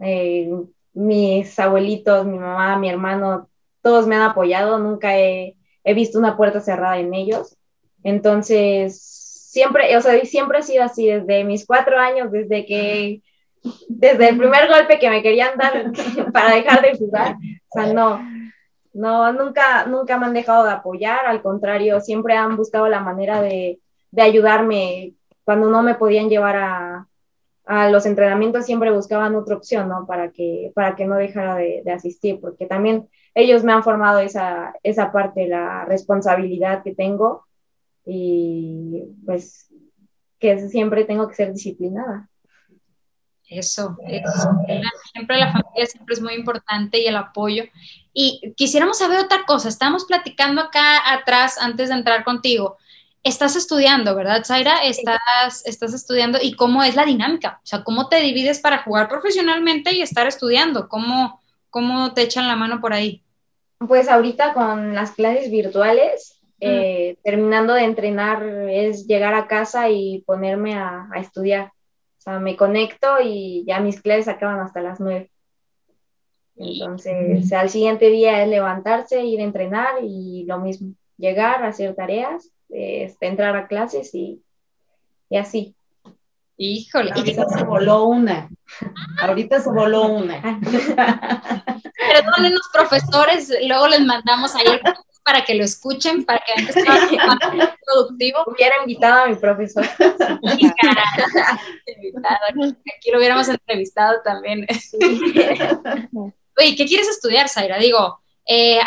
Eh, 0.02 0.48
mis 0.94 1.58
abuelitos, 1.58 2.28
mi 2.28 2.38
mamá, 2.38 2.78
mi 2.78 2.90
hermano, 2.90 3.50
todos 3.82 4.06
me 4.06 4.18
han 4.18 4.22
apoyado, 4.22 4.78
nunca 4.78 5.18
he, 5.18 5.56
he 5.84 5.96
visto 5.96 6.20
una 6.20 6.38
puerta 6.38 6.62
cerrada 6.62 7.00
en 7.00 7.12
ellos. 7.16 7.58
Entonces, 8.04 9.15
siempre, 9.56 9.96
o 9.96 10.02
sea, 10.02 10.20
siempre 10.26 10.58
ha 10.58 10.62
sido 10.62 10.84
así 10.84 11.08
desde 11.08 11.46
mis 11.46 11.66
cuatro 11.66 11.98
años, 11.98 12.30
desde 12.30 12.66
que, 12.66 13.22
desde 13.88 14.28
el 14.28 14.38
primer 14.38 14.68
golpe 14.68 15.00
que 15.00 15.10
me 15.10 15.22
querían 15.24 15.58
dar 15.58 15.94
para 16.34 16.56
dejar 16.56 16.82
de 16.82 16.98
jugar, 16.98 17.36
o 17.36 17.80
sea, 17.80 17.94
no, 17.94 18.20
no, 18.92 19.32
nunca, 19.32 19.86
nunca 19.86 20.18
me 20.18 20.26
han 20.26 20.34
dejado 20.34 20.66
de 20.66 20.72
apoyar, 20.72 21.26
al 21.26 21.42
contrario, 21.42 22.02
siempre 22.02 22.36
han 22.36 22.58
buscado 22.58 22.90
la 22.90 23.00
manera 23.00 23.42
de, 23.42 23.80
de 24.12 24.22
ayudarme 24.22 25.14
cuando 25.46 25.70
no 25.70 25.82
me 25.84 25.96
podían 25.96 26.28
llevar 26.28 26.58
a, 26.58 27.08
a, 27.66 27.90
los 27.90 28.06
entrenamientos, 28.06 28.66
siempre 28.66 28.92
buscaban 28.92 29.36
otra 29.36 29.56
opción, 29.56 29.88
¿no? 29.88 30.06
Para 30.06 30.32
que, 30.32 30.74
para 30.76 30.98
que 30.98 31.06
no 31.06 31.16
dejara 31.16 31.56
de, 31.56 31.82
de 31.86 31.92
asistir, 31.94 32.42
porque 32.42 32.66
también 32.66 33.08
ellos 33.34 33.64
me 33.64 33.72
han 33.72 33.84
formado 33.86 34.20
esa, 34.20 34.74
esa 34.84 35.14
parte, 35.14 35.48
la 35.48 35.86
responsabilidad 35.86 36.84
que 36.84 36.94
tengo 36.94 37.46
y 38.06 39.04
pues 39.26 39.68
que 40.40 40.70
siempre 40.70 41.06
tengo 41.06 41.28
que 41.28 41.36
ser 41.36 41.54
disciplinada. 41.54 42.30
Eso, 43.48 43.98
eso. 44.08 44.50
Siempre 45.14 45.38
la 45.38 45.52
familia 45.52 45.86
siempre 45.86 46.16
es 46.16 46.22
muy 46.22 46.34
importante 46.34 47.00
y 47.00 47.06
el 47.06 47.16
apoyo. 47.16 47.64
Y 48.14 48.54
quisiéramos 48.56 48.98
saber 48.98 49.20
otra 49.20 49.46
cosa. 49.46 49.70
Estamos 49.70 50.06
platicando 50.06 50.62
acá 50.62 51.14
atrás 51.14 51.58
antes 51.60 51.90
de 51.90 51.96
entrar 51.96 52.24
contigo. 52.24 52.78
Estás 53.24 53.56
estudiando, 53.56 54.16
¿verdad, 54.16 54.44
Zaira? 54.46 54.84
Estás, 54.84 55.66
estás 55.66 55.94
estudiando 55.94 56.40
y 56.42 56.54
cómo 56.54 56.84
es 56.84 56.96
la 56.96 57.06
dinámica. 57.06 57.60
O 57.64 57.66
sea, 57.66 57.84
¿cómo 57.84 58.08
te 58.08 58.18
divides 58.18 58.60
para 58.60 58.84
jugar 58.84 59.08
profesionalmente 59.08 59.94
y 59.94 60.02
estar 60.02 60.28
estudiando? 60.28 60.90
¿Cómo, 60.90 61.42
cómo 61.70 62.14
te 62.14 62.22
echan 62.24 62.48
la 62.48 62.56
mano 62.56 62.82
por 62.82 62.94
ahí? 62.94 63.24
Pues 63.80 64.10
ahorita 64.10 64.54
con 64.54 64.96
las 64.96 65.12
clases 65.12 65.52
virtuales, 65.52 66.35
eh, 66.60 67.18
terminando 67.24 67.74
de 67.74 67.84
entrenar 67.84 68.44
es 68.70 69.08
llegar 69.08 69.34
a 69.34 69.48
casa 69.48 69.90
y 69.90 70.24
ponerme 70.26 70.76
a, 70.76 71.10
estudiar. 71.16 71.68
O 72.18 72.22
sea, 72.22 72.40
me 72.40 72.56
conecto 72.56 73.20
y 73.22 73.64
ya 73.68 73.80
mis 73.80 74.02
clases 74.02 74.28
acaban 74.28 74.60
hasta 74.60 74.82
las 74.82 75.00
nueve. 75.00 75.32
Entonces, 76.56 77.52
al 77.52 77.70
siguiente 77.70 78.10
día 78.10 78.42
es 78.42 78.50
levantarse, 78.50 79.24
ir 79.24 79.42
a 79.42 79.44
entrenar 79.44 79.96
y 80.02 80.46
lo 80.46 80.60
mismo, 80.60 80.94
llegar, 81.18 81.64
hacer 81.66 81.94
tareas, 81.96 82.50
este, 82.70 83.28
entrar 83.28 83.56
a 83.58 83.68
clases 83.68 84.16
y, 84.16 84.42
y 85.30 85.38
así. 85.38 85.76
Híjole. 86.58 87.12
Ahorita 87.14 87.50
se 87.50 87.64
voló 87.66 88.06
una. 88.06 88.50
Ahorita 89.22 89.60
se 89.60 89.70
voló 89.70 90.08
una. 90.08 90.42
Perdonen 90.62 92.54
los 92.54 92.70
profesores, 92.72 93.54
luego 93.68 93.90
les 93.90 94.02
mandamos 94.06 94.56
ahí 94.56 94.66
para 95.26 95.44
que 95.44 95.56
lo 95.56 95.66
escuchen, 95.66 96.24
para 96.24 96.42
que 96.46 96.54
que 96.66 96.84
más 97.18 97.40
productivo. 97.86 98.44
Hubiera 98.46 98.76
invitado 98.82 99.24
a 99.24 99.28
mi 99.28 99.36
profesor. 99.36 99.84
Aquí 99.84 100.72
lo 103.12 103.18
hubiéramos 103.18 103.50
entrevistado 103.50 104.22
también. 104.24 104.66
Oye, 106.58 106.76
¿qué 106.78 106.86
quieres 106.86 107.10
estudiar, 107.10 107.50
Zaira? 107.50 107.78
Digo, 107.80 108.20
eh, 108.46 108.80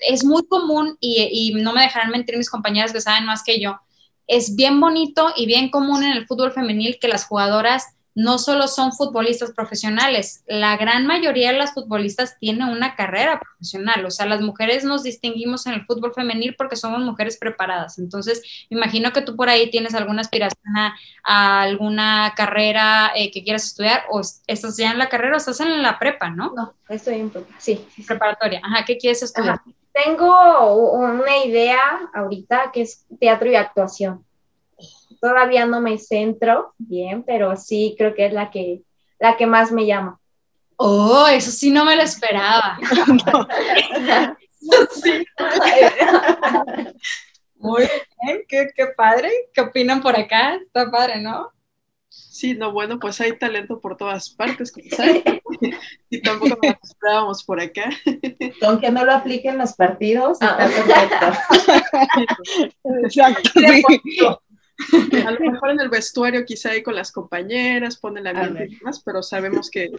es 0.00 0.22
muy 0.24 0.46
común 0.46 0.96
y, 1.00 1.28
y 1.32 1.54
no 1.62 1.72
me 1.72 1.82
dejarán 1.82 2.10
mentir 2.10 2.36
mis 2.36 2.50
compañeras 2.50 2.92
que 2.92 3.00
saben 3.00 3.24
más 3.24 3.42
que 3.42 3.58
yo 3.58 3.80
es 4.26 4.56
bien 4.56 4.80
bonito 4.80 5.32
y 5.36 5.46
bien 5.46 5.70
común 5.70 6.02
en 6.02 6.12
el 6.12 6.26
fútbol 6.26 6.52
femenil 6.52 6.98
que 7.00 7.08
las 7.08 7.26
jugadoras 7.26 7.95
no 8.16 8.38
solo 8.38 8.66
son 8.66 8.92
futbolistas 8.92 9.52
profesionales, 9.52 10.42
la 10.46 10.78
gran 10.78 11.06
mayoría 11.06 11.52
de 11.52 11.58
las 11.58 11.74
futbolistas 11.74 12.38
tienen 12.40 12.66
una 12.66 12.96
carrera 12.96 13.38
profesional, 13.38 14.06
o 14.06 14.10
sea, 14.10 14.24
las 14.24 14.40
mujeres 14.40 14.84
nos 14.84 15.02
distinguimos 15.02 15.66
en 15.66 15.74
el 15.74 15.84
fútbol 15.84 16.14
femenil 16.14 16.54
porque 16.56 16.76
somos 16.76 17.00
mujeres 17.02 17.36
preparadas. 17.36 17.98
Entonces, 17.98 18.42
me 18.70 18.78
imagino 18.78 19.12
que 19.12 19.20
tú 19.20 19.36
por 19.36 19.50
ahí 19.50 19.70
tienes 19.70 19.94
alguna 19.94 20.22
aspiración 20.22 20.56
a, 21.24 21.60
alguna 21.60 22.32
carrera 22.34 23.12
eh, 23.14 23.30
que 23.30 23.44
quieras 23.44 23.66
estudiar, 23.66 24.04
o 24.10 24.22
estás 24.46 24.78
ya 24.78 24.92
en 24.92 24.98
la 24.98 25.10
carrera 25.10 25.34
o 25.34 25.36
estás 25.36 25.60
en 25.60 25.82
la 25.82 25.98
prepa, 25.98 26.30
¿no? 26.30 26.54
No, 26.56 26.74
estoy 26.88 27.16
en 27.16 27.28
prepa, 27.28 27.54
sí. 27.58 27.86
Preparatoria, 28.06 28.62
ajá, 28.64 28.86
¿qué 28.86 28.96
quieres 28.96 29.22
estudiar? 29.22 29.60
Tengo 29.92 30.92
una 30.92 31.44
idea 31.44 32.10
ahorita 32.14 32.70
que 32.72 32.80
es 32.80 33.04
teatro 33.20 33.50
y 33.50 33.56
actuación. 33.56 34.25
Todavía 35.20 35.66
no 35.66 35.80
me 35.80 35.98
centro 35.98 36.74
bien, 36.78 37.22
pero 37.22 37.56
sí 37.56 37.94
creo 37.98 38.14
que 38.14 38.26
es 38.26 38.32
la 38.32 38.50
que, 38.50 38.82
la 39.18 39.36
que 39.36 39.46
más 39.46 39.72
me 39.72 39.86
llama. 39.86 40.18
Oh, 40.76 41.26
eso 41.28 41.50
sí 41.50 41.70
no 41.70 41.84
me 41.84 41.96
lo 41.96 42.02
esperaba. 42.02 42.78
Muy 47.56 47.82
bien, 48.22 48.42
qué, 48.46 48.68
qué 48.74 48.86
padre. 48.96 49.30
¿Qué 49.52 49.62
opinan 49.62 50.02
por 50.02 50.16
acá? 50.16 50.56
Está 50.56 50.90
padre, 50.90 51.20
¿no? 51.20 51.50
Sí, 52.36 52.54
no, 52.54 52.72
bueno, 52.72 52.98
pues 52.98 53.20
hay 53.20 53.38
talento 53.38 53.80
por 53.80 53.96
todas 53.96 54.30
partes, 54.30 54.72
y 56.10 56.22
tampoco 56.22 56.58
nos 56.62 56.90
esperábamos 56.90 57.44
por 57.44 57.60
acá. 57.60 57.88
Aunque 58.62 58.90
no 58.90 59.04
lo 59.04 59.12
apliquen 59.12 59.58
los 59.58 59.74
partidos, 59.74 60.38
está 60.40 60.56
perfecto. 60.56 61.26
Exacto. 63.04 64.42
A 65.26 65.30
lo 65.30 65.40
mejor 65.52 65.70
en 65.70 65.80
el 65.80 65.88
vestuario 65.88 66.44
quizá 66.44 66.70
ahí 66.70 66.82
con 66.82 66.94
las 66.94 67.10
compañeras, 67.10 67.96
ponen 67.96 68.24
la 68.24 68.32
mente 68.32 68.66
y 68.66 68.76
demás, 68.76 69.02
pero 69.04 69.22
sabemos 69.22 69.70
que 69.70 69.90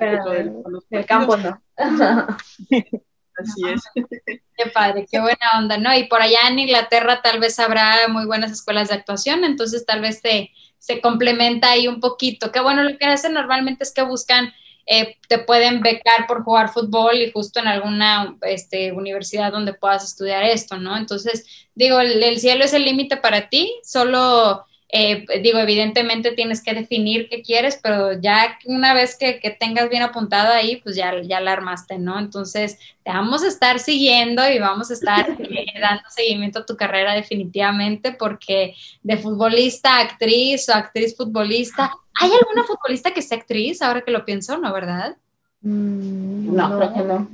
el 0.92 1.06
campo 1.06 1.38
no. 1.38 1.62
Así 3.38 3.62
es. 3.68 3.82
Qué 4.58 4.70
padre, 4.74 5.06
qué 5.10 5.20
buena 5.20 5.52
onda, 5.60 5.78
¿no? 5.78 5.96
Y 5.96 6.06
por 6.06 6.20
allá 6.20 6.40
en 6.50 6.58
Inglaterra 6.58 7.22
tal 7.22 7.40
vez 7.40 7.60
habrá 7.60 8.08
muy 8.08 8.26
buenas 8.26 8.52
escuelas 8.52 8.90
de 8.90 8.96
actuación, 8.96 9.44
entonces 9.44 9.86
tal 9.86 10.02
vez 10.02 10.24
te, 10.24 10.52
se 10.80 11.00
complementa 11.00 11.70
ahí 11.70 11.88
un 11.88 12.00
poquito. 12.00 12.52
Que 12.52 12.60
bueno, 12.60 12.82
lo 12.82 12.98
que 12.98 13.06
hacen 13.06 13.34
normalmente 13.34 13.84
es 13.84 13.94
que 13.94 14.02
buscan, 14.02 14.52
eh, 14.88 15.18
te 15.28 15.38
pueden 15.38 15.82
becar 15.82 16.26
por 16.28 16.44
jugar 16.44 16.70
fútbol 16.70 17.18
y 17.18 17.32
justo 17.32 17.60
en 17.60 17.68
alguna 17.68 18.36
este, 18.42 18.92
universidad 18.92 19.52
donde 19.52 19.76
puedas 19.76 20.04
estudiar 20.04 20.44
esto, 20.44 20.78
¿no? 20.78 20.98
Entonces, 20.98 21.46
digo, 21.76 22.00
el 22.00 22.40
cielo 22.40 22.66
es 22.66 22.74
el 22.74 22.86
límite 22.86 23.18
para 23.18 23.50
ti, 23.50 23.80
solo 23.84 24.66
eh, 24.90 25.26
digo, 25.42 25.60
evidentemente 25.60 26.32
tienes 26.32 26.64
que 26.64 26.74
definir 26.74 27.28
qué 27.30 27.42
quieres, 27.42 27.78
pero 27.84 28.14
ya 28.22 28.58
una 28.66 28.94
vez 28.94 29.18
que, 29.18 29.40
tengas 29.60 29.90
bien 29.90 30.02
apuntado 30.02 30.54
ahí, 30.54 30.78
pues 30.78 30.96
ya, 30.96 31.22
ya 31.22 31.42
la 31.42 31.52
armaste, 31.52 31.98
¿no? 31.98 32.18
Entonces, 32.18 32.80
te 33.04 33.12
vamos 33.12 33.44
a 33.44 33.48
estar 33.48 33.80
siguiendo 33.80 34.50
y 34.50 34.60
vamos 34.60 34.90
a 34.90 34.94
estar 34.94 35.30
eh, 35.40 35.66
dando 35.82 36.04
seguimiento 36.10 36.60
a 36.60 36.66
tu 36.66 36.78
carrera 36.78 37.14
definitivamente, 37.14 38.14
porque 38.14 38.76
de 39.04 39.18
futbolista 39.18 40.00
actriz 40.00 40.70
o 40.70 40.74
actriz 40.74 41.18
futbolista, 41.18 41.92
¿hay 42.22 42.32
alguna 42.32 42.64
futbolista 42.64 43.12
que 43.12 43.22
sea 43.22 43.40
actriz 43.40 43.82
ahora 43.82 44.02
que 44.02 44.12
lo 44.12 44.24
pienso, 44.24 44.58
no, 44.58 44.72
verdad? 44.72 45.18
Mm, 45.62 46.56
no, 46.56 46.78
creo 46.78 46.94
que 46.94 47.02
no. 47.02 47.28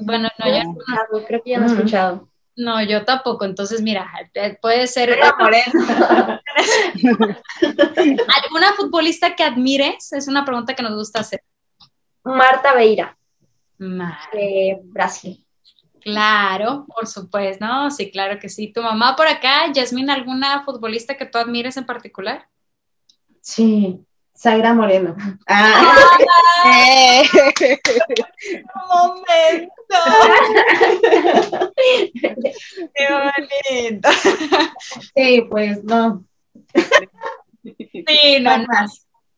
Bueno, 0.00 0.28
no, 0.38 0.46
ya 0.46 0.64
no. 0.64 0.74
Creo 1.26 1.42
que 1.42 1.50
ya 1.50 1.58
no 1.58 1.66
he 1.66 1.72
escuchado. 1.72 2.28
No, 2.56 2.82
yo 2.82 3.04
tampoco. 3.04 3.44
Entonces, 3.44 3.82
mira, 3.82 4.10
eh, 4.34 4.56
puede 4.60 4.86
ser. 4.86 5.10
¿Alguna 8.42 8.72
futbolista 8.76 9.34
que 9.34 9.42
admires? 9.42 10.12
Es 10.12 10.28
una 10.28 10.44
pregunta 10.44 10.74
que 10.74 10.82
nos 10.82 10.94
gusta 10.94 11.20
hacer. 11.20 11.42
Marta 12.22 12.74
Beira. 12.74 13.16
De 13.78 14.80
Brasil. 14.84 15.44
Claro, 16.00 16.86
por 16.86 17.06
supuesto, 17.06 17.64
¿no? 17.64 17.90
Sí, 17.90 18.10
claro 18.10 18.38
que 18.38 18.48
sí. 18.48 18.72
¿Tu 18.72 18.82
mamá 18.82 19.16
por 19.16 19.26
acá, 19.26 19.72
Yasmín, 19.72 20.10
alguna 20.10 20.62
futbolista 20.62 21.16
que 21.16 21.26
tú 21.26 21.38
admires 21.38 21.76
en 21.76 21.86
particular? 21.86 22.46
Sí, 23.40 24.04
Zaira 24.36 24.74
Moreno. 24.74 25.16
Ah. 25.46 25.94
Un 28.74 28.88
momento. 28.88 29.98
Qué 32.94 33.08
bonito. 33.10 34.08
Sí, 35.14 35.46
pues 35.48 35.84
no. 35.84 36.24
Sí, 37.62 38.40
no, 38.40 38.58
no, 38.58 38.66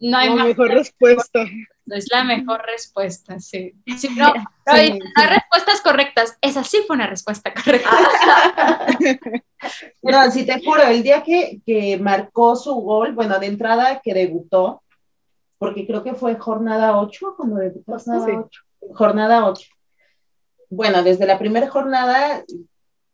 no 0.00 0.18
hay 0.18 0.34
la 0.34 0.44
mejor 0.44 0.70
respuesta. 0.70 1.44
Es 1.86 2.08
la 2.10 2.24
mejor 2.24 2.62
respuesta, 2.66 3.38
sí. 3.38 3.72
no, 4.16 4.34
no, 4.34 4.42
hay, 4.66 4.98
respuestas 5.14 5.80
correctas. 5.82 6.36
Esa 6.40 6.64
sí 6.64 6.82
fue 6.86 6.96
una 6.96 7.06
respuesta 7.06 7.54
correcta. 7.54 7.90
no, 10.02 10.30
sí 10.32 10.44
te 10.44 10.60
juro, 10.64 10.82
el 10.82 11.04
día 11.04 11.22
que, 11.22 11.60
que 11.64 11.96
marcó 11.98 12.56
su 12.56 12.74
gol, 12.74 13.12
bueno, 13.12 13.38
de 13.38 13.46
entrada 13.46 14.00
que 14.02 14.14
debutó, 14.14 14.82
porque 15.58 15.86
creo 15.86 16.02
que 16.02 16.14
fue 16.14 16.36
jornada 16.36 16.98
8 16.98 17.34
cuando 17.36 17.56
debutó. 17.56 17.98
Jornada 17.98 18.40
8. 18.40 18.60
Jornada 18.94 19.48
8. 19.48 19.68
Bueno, 20.70 21.02
desde 21.02 21.26
la 21.26 21.38
primera 21.38 21.68
jornada, 21.68 22.44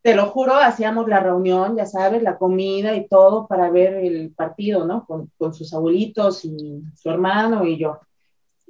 te 0.02 0.14
lo 0.14 0.26
juro, 0.26 0.54
hacíamos 0.56 1.06
la 1.08 1.20
reunión, 1.20 1.76
ya 1.76 1.86
sabes, 1.86 2.22
la 2.22 2.38
comida 2.38 2.96
y 2.96 3.06
todo 3.06 3.46
para 3.46 3.70
ver 3.70 3.94
el 3.94 4.30
partido, 4.32 4.84
¿no? 4.84 5.06
Con, 5.06 5.54
sus 5.54 5.72
abuelitos 5.74 6.44
y 6.44 6.82
su 6.96 7.10
hermano 7.10 7.64
y 7.66 7.78
yo. 7.78 8.00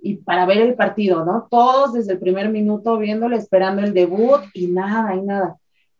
y 0.02 0.16
para 0.16 0.46
ver 0.46 0.58
el 0.58 0.74
partido, 0.74 1.24
¿no? 1.24 1.46
Todos 1.50 1.94
desde 1.94 2.12
el 2.14 2.18
primer 2.18 2.48
minuto 2.50 2.98
viéndolo, 2.98 3.37
esperando 3.37 3.82
el 3.82 3.94
debut 3.94 4.40
y 4.52 4.66
nada, 4.66 5.14
y 5.14 5.22
nada. 5.22 5.56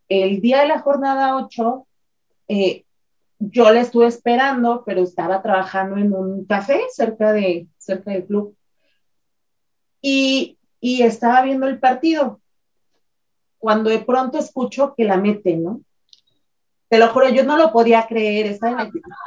El 0.09 0.41
día 0.41 0.61
de 0.61 0.69
la 0.69 0.81
jornada 0.81 1.37
8, 1.37 1.87
eh, 2.49 2.85
yo 3.51 3.73
la 3.73 3.81
estuve 3.81 4.07
esperando, 4.07 4.85
pero 4.87 5.03
estaba 5.03 5.43
trabajando 5.43 5.97
en 5.97 6.13
un 6.13 6.45
café 6.45 6.81
cerca, 6.93 7.33
de, 7.33 7.67
cerca 7.79 8.13
del 8.13 8.27
club. 8.27 8.57
Y, 10.01 10.59
y 10.81 11.03
estaba 11.03 11.43
viendo 11.43 11.67
el 11.67 11.81
partido. 11.81 12.41
Cuando 13.59 13.91
de 13.91 14.01
pronto 14.01 14.39
escucho 14.39 14.95
que 14.97 15.05
la 15.05 15.17
mete, 15.17 15.57
¿no? 15.57 15.81
Te 16.89 16.99
lo 16.99 17.09
juro, 17.09 17.31
yo 17.31 17.43
no 17.43 17.57
lo 17.57 17.73
podía 17.73 18.07
creer. 18.07 18.59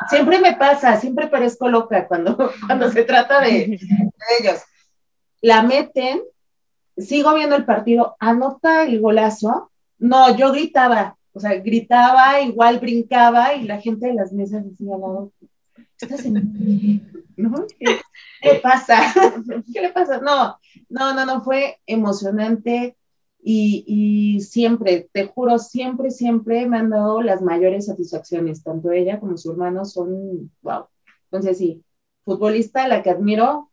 Siempre 0.09 0.39
me 0.39 0.55
pasa, 0.55 0.97
siempre 0.97 1.27
parezco 1.27 1.67
loca 1.67 2.07
cuando, 2.07 2.37
cuando 2.67 2.91
se 2.91 3.03
trata 3.03 3.41
de, 3.41 3.79
ellos. 4.39 4.61
La 5.41 5.63
meten, 5.63 6.21
sigo 6.95 7.33
viendo 7.33 7.55
el 7.55 7.65
partido, 7.65 8.15
anota 8.19 8.83
el 8.83 9.01
golazo. 9.01 9.71
No, 9.97 10.35
yo 10.37 10.51
gritaba, 10.51 11.17
o 11.35 11.39
sea, 11.41 11.53
gritaba, 11.55 12.39
igual 12.41 12.79
brincaba 12.79 13.55
y 13.55 13.65
la 13.65 13.81
gente 13.81 14.07
de 14.07 14.13
las 14.13 14.31
mesas 14.31 14.63
decía 14.63 14.95
al 14.95 15.01
lado, 15.01 15.33
¿no? 17.35 17.65
¿Qué, 17.77 18.59
pasa? 18.63 19.13
¿Qué 19.73 19.81
le 19.81 19.91
pasa? 19.91 20.21
No, 20.21 20.57
no, 20.87 21.13
no, 21.13 21.25
no, 21.25 21.43
fue 21.43 21.77
emocionante 21.85 22.95
y, 23.43 24.39
siempre, 24.39 25.09
te 25.11 25.25
juro, 25.25 25.59
siempre, 25.59 26.09
siempre 26.09 26.67
me 26.67 26.77
han 26.77 26.89
dado 26.89 27.21
las 27.21 27.41
mayores 27.41 27.87
satisfacciones, 27.87 28.63
tanto 28.63 28.91
ella 28.91 29.19
como 29.19 29.37
su 29.37 29.51
hermano 29.51 29.83
son, 29.83 30.49
wow. 30.61 30.85
Entonces 31.25 31.57
sí, 31.57 31.83
futbolista, 32.23 32.87
la 32.87 33.03
que 33.03 33.09
admiro, 33.09 33.69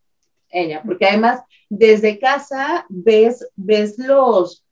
ella, 0.50 0.82
porque 0.84 1.06
además 1.06 1.42
desde 1.70 2.18
casa 2.18 2.86
ves, 2.88 3.48
ves 3.54 3.98
los, 3.98 4.64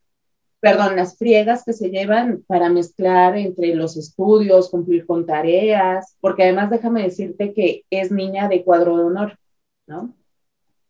perdón, 0.60 0.96
las 0.96 1.16
friegas 1.16 1.64
que 1.64 1.72
se 1.72 1.88
llevan 1.88 2.44
para 2.46 2.68
mezclar 2.68 3.36
entre 3.36 3.74
los 3.74 3.96
estudios, 3.96 4.68
cumplir 4.68 5.06
con 5.06 5.24
tareas, 5.26 6.16
porque 6.20 6.44
además 6.44 6.70
déjame 6.70 7.02
decirte 7.02 7.54
que 7.54 7.84
es 7.90 8.12
niña 8.12 8.48
de 8.48 8.62
cuadro 8.62 8.96
de 8.98 9.04
honor, 9.04 9.38
¿no? 9.86 10.14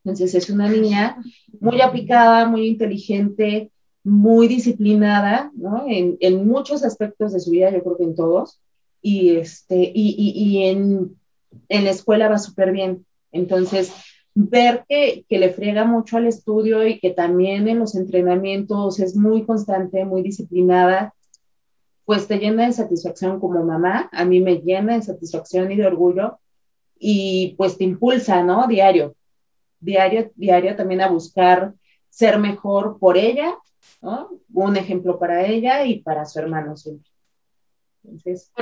Entonces 0.04 0.34
es 0.34 0.50
una 0.50 0.68
niña 0.68 1.22
muy 1.60 1.80
aplicada, 1.80 2.48
muy 2.48 2.66
inteligente, 2.66 3.70
muy 4.02 4.48
disciplinada, 4.48 5.52
¿no? 5.54 5.84
En, 5.86 6.46
muchos 6.46 6.84
aspectos 6.84 7.32
de 7.32 7.40
su 7.40 7.50
vida, 7.50 7.70
yo 7.70 7.82
creo 7.82 7.96
que 7.96 8.04
en 8.04 8.14
todos, 8.16 8.60
y, 9.02 9.36
este, 9.36 9.76
y, 9.76 10.14
y, 10.18 10.32
y 10.34 10.64
en, 10.64 11.16
en, 11.68 11.84
la 11.84 11.90
escuela 11.90 12.28
va 12.28 12.38
súper 12.38 12.72
bien. 12.72 13.06
Entonces, 13.30 13.92
ver 14.34 14.84
que, 14.88 15.24
que, 15.28 15.38
le 15.38 15.50
friega 15.50 15.84
mucho 15.84 16.16
al 16.16 16.26
estudio 16.26 16.86
y 16.86 16.98
que 16.98 17.10
también 17.10 17.68
en 17.68 17.78
los 17.78 17.94
entrenamientos 17.94 19.00
es 19.00 19.16
muy 19.16 19.44
constante, 19.44 20.04
muy 20.04 20.22
disciplinada, 20.22 21.14
pues 22.04 22.26
te 22.26 22.38
llena 22.38 22.66
de 22.66 22.72
satisfacción 22.72 23.40
como 23.40 23.62
mamá, 23.64 24.08
a 24.12 24.24
mí 24.24 24.40
me 24.40 24.56
llena 24.56 24.94
de 24.94 25.02
satisfacción 25.02 25.70
y 25.72 25.76
de 25.76 25.86
orgullo, 25.86 26.38
y 26.98 27.54
pues 27.56 27.78
te 27.78 27.84
impulsa, 27.84 28.42
¿no? 28.42 28.66
Diario, 28.66 29.14
diario, 29.80 30.30
diario 30.34 30.76
también 30.76 31.00
a 31.00 31.08
buscar 31.08 31.74
ser 32.08 32.38
mejor 32.38 32.98
por 32.98 33.16
ella 33.16 33.56
un 34.52 34.76
ejemplo 34.76 35.18
para 35.18 35.46
ella 35.46 35.84
y 35.84 36.00
para 36.00 36.26
su 36.26 36.38
hermano 36.38 36.76
siempre. 36.76 37.10
Entonces, 38.04 38.52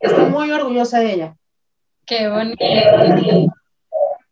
estoy 0.00 0.30
muy 0.30 0.50
orgullosa 0.50 1.00
de 1.00 1.14
ella. 1.14 1.36
Qué 2.06 2.28
bonito. 2.28 3.54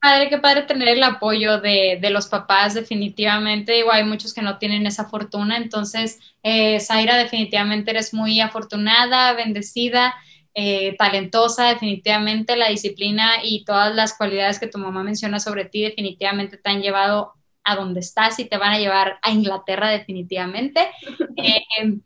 Padre, 0.06 0.28
qué 0.28 0.38
padre 0.38 0.62
tener 0.62 0.86
el 0.86 1.02
apoyo 1.02 1.60
de, 1.60 1.98
los 2.12 2.28
papás, 2.28 2.74
definitivamente. 2.74 3.76
Igual 3.76 3.96
hay 3.96 4.04
muchos 4.04 4.32
que 4.32 4.40
no 4.40 4.56
tienen 4.56 4.86
esa 4.86 5.06
fortuna. 5.06 5.56
Entonces, 5.56 6.20
eh, 6.44 6.78
Zaira, 6.78 7.16
definitivamente 7.16 7.90
eres 7.90 8.14
muy 8.14 8.40
afortunada, 8.40 9.32
bendecida. 9.32 10.14
Eh, 10.54 10.94
talentosa, 10.96 11.70
definitivamente 11.70 12.56
la 12.56 12.68
disciplina 12.68 13.32
y 13.42 13.64
todas 13.64 13.92
las 13.96 14.16
cualidades 14.16 14.60
que 14.60 14.68
tu 14.68 14.78
mamá 14.78 15.02
menciona 15.02 15.40
sobre 15.40 15.64
ti 15.64 15.82
definitivamente 15.82 16.56
te 16.56 16.70
han 16.70 16.82
llevado 16.82 17.32
a 17.64 17.74
donde 17.74 17.98
estás 17.98 18.38
y 18.38 18.44
te 18.44 18.58
van 18.58 18.74
a 18.74 18.78
llevar 18.78 19.18
a 19.22 19.32
Inglaterra 19.32 19.90
definitivamente. 19.90 20.86
Eh, 21.38 21.98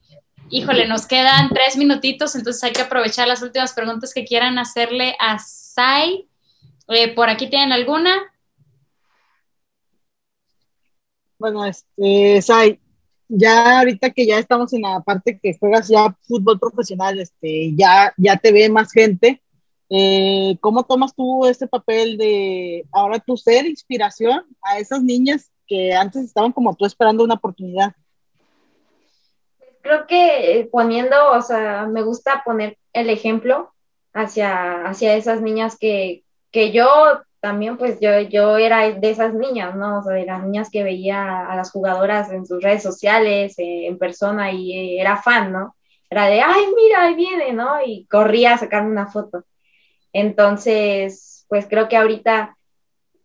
híjole, 0.48 0.88
nos 0.88 1.06
quedan 1.06 1.50
tres 1.50 1.76
minutitos, 1.76 2.34
entonces 2.34 2.64
hay 2.64 2.72
que 2.72 2.80
aprovechar 2.80 3.28
las 3.28 3.42
últimas 3.42 3.74
preguntas 3.74 4.12
que 4.12 4.24
quieran 4.24 4.58
hacerle 4.58 5.14
a 5.20 5.38
Sai. 5.38 6.29
Eh, 6.92 7.14
¿Por 7.14 7.29
aquí 7.31 7.48
tienen 7.48 7.70
alguna? 7.70 8.11
Bueno, 11.38 11.64
este, 11.64 12.42
Sai, 12.42 12.81
ya 13.29 13.79
ahorita 13.79 14.11
que 14.11 14.26
ya 14.26 14.40
estamos 14.40 14.72
en 14.72 14.83
la 14.83 15.00
parte 15.00 15.38
que 15.40 15.57
juegas 15.57 15.87
ya 15.87 16.16
fútbol 16.22 16.59
profesional, 16.59 17.20
este, 17.20 17.76
ya, 17.76 18.12
ya 18.16 18.37
te 18.37 18.50
ve 18.50 18.68
más 18.68 18.90
gente. 18.90 19.40
Eh, 19.88 20.57
¿Cómo 20.61 20.83
tomas 20.83 21.14
tú 21.14 21.46
este 21.46 21.68
papel 21.68 22.18
de 22.18 22.85
ahora 22.90 23.20
tú 23.20 23.37
ser 23.37 23.66
inspiración 23.66 24.44
a 24.61 24.79
esas 24.81 25.00
niñas 25.00 25.53
que 25.68 25.94
antes 25.94 26.24
estaban 26.24 26.50
como 26.50 26.74
tú 26.74 26.87
esperando 26.87 27.22
una 27.22 27.35
oportunidad? 27.35 27.94
Creo 29.83 30.09
que 30.09 30.68
poniendo, 30.72 31.16
o 31.31 31.40
sea, 31.40 31.87
me 31.87 32.03
gusta 32.03 32.42
poner 32.44 32.79
el 32.92 33.11
ejemplo 33.11 33.72
hacia, 34.12 34.85
hacia 34.87 35.14
esas 35.14 35.40
niñas 35.40 35.79
que, 35.79 36.24
que 36.50 36.72
yo 36.72 36.86
también, 37.40 37.78
pues 37.78 37.98
yo, 38.00 38.20
yo 38.20 38.58
era 38.58 38.90
de 38.90 39.10
esas 39.10 39.34
niñas, 39.34 39.74
¿no? 39.74 40.00
O 40.00 40.02
sea, 40.02 40.14
de 40.14 40.26
las 40.26 40.44
niñas 40.44 40.68
que 40.70 40.82
veía 40.82 41.46
a 41.50 41.56
las 41.56 41.70
jugadoras 41.70 42.30
en 42.30 42.46
sus 42.46 42.62
redes 42.62 42.82
sociales, 42.82 43.58
eh, 43.58 43.86
en 43.86 43.98
persona, 43.98 44.52
y 44.52 44.72
eh, 44.72 45.00
era 45.00 45.16
fan, 45.22 45.52
¿no? 45.52 45.74
Era 46.10 46.26
de, 46.26 46.40
ay, 46.40 46.64
mira, 46.76 47.04
ahí 47.04 47.14
viene, 47.14 47.52
¿no? 47.52 47.82
Y 47.84 48.06
corría 48.06 48.54
a 48.54 48.58
sacarme 48.58 48.90
una 48.90 49.06
foto. 49.06 49.44
Entonces, 50.12 51.46
pues 51.48 51.66
creo 51.68 51.88
que 51.88 51.96
ahorita 51.96 52.56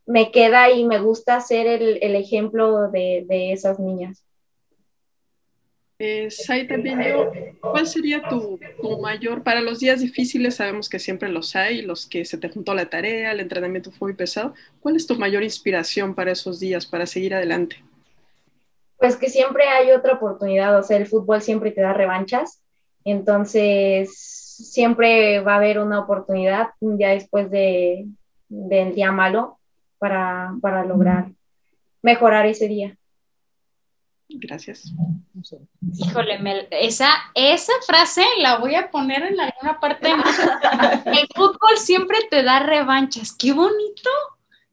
me 0.06 0.32
queda 0.32 0.70
y 0.72 0.86
me 0.86 1.00
gusta 1.00 1.42
ser 1.42 1.68
el, 1.68 2.16
ejemplo 2.16 2.90
de, 2.90 3.52
esas 3.52 3.80
niñas. 3.80 4.24
Eh, 5.98 6.28
¿cuál 7.70 7.88
sería 7.88 8.28
tu, 8.28 8.60
mayor, 9.02 9.44
para 9.44 9.62
los 9.62 9.80
días 9.80 10.02
difíciles 10.02 10.56
sabemos 10.56 10.90
que 10.90 11.00
siempre 11.00 11.30
los 11.30 11.56
hay, 11.56 11.82
los 11.82 12.06
que 12.06 12.26
se 12.26 12.38
te 12.38 12.50
juntó 12.50 12.74
la 12.74 12.90
tarea, 12.90 13.32
el 13.32 13.40
entrenamiento 13.40 13.92
fue 13.92 14.10
muy 14.10 14.16
pesado, 14.16 14.54
¿cuál 14.82 14.96
es 14.96 15.08
tu 15.08 15.16
mayor 15.16 15.44
inspiración 15.44 16.14
para 16.14 16.32
esos 16.32 16.60
días, 16.60 16.86
para 16.86 17.06
seguir 17.06 17.34
adelante? 17.34 17.78
Pues 18.98 19.16
que 19.16 19.30
siempre 19.30 19.68
hay 19.68 19.92
otra 19.92 20.14
oportunidad, 20.14 20.78
o 20.78 20.84
sea, 20.84 20.98
el 20.98 21.08
fútbol 21.08 21.42
siempre 21.42 21.72
te 21.72 21.82
da 21.82 21.94
revanchas, 21.94 22.62
entonces 23.04 24.14
siempre 24.16 25.40
va 25.40 25.54
a 25.54 25.58
haber 25.58 25.80
una 25.80 26.00
oportunidad 26.00 26.70
ya 26.80 27.10
después 27.10 27.50
de, 27.50 28.06
del 28.48 28.94
día 28.94 29.12
malo 29.12 29.60
para, 29.98 30.54
para 30.62 30.86
lograr 30.86 31.32
mejorar 32.02 32.46
ese 32.46 32.68
día. 32.68 32.98
Gracias. 34.30 34.92
Híjole, 35.98 36.68
esa, 36.72 37.10
esa 37.34 37.74
frase 37.86 38.26
la 38.40 38.58
voy 38.58 38.76
a 38.76 38.90
poner 38.90 39.24
en 39.24 39.40
alguna 39.40 39.80
parte. 39.80 40.10
El 41.06 41.28
fútbol 41.36 41.78
siempre 41.78 42.18
te 42.30 42.44
da 42.44 42.60
revanchas. 42.60 43.34
Qué 43.34 43.54
bonito. 43.54 44.10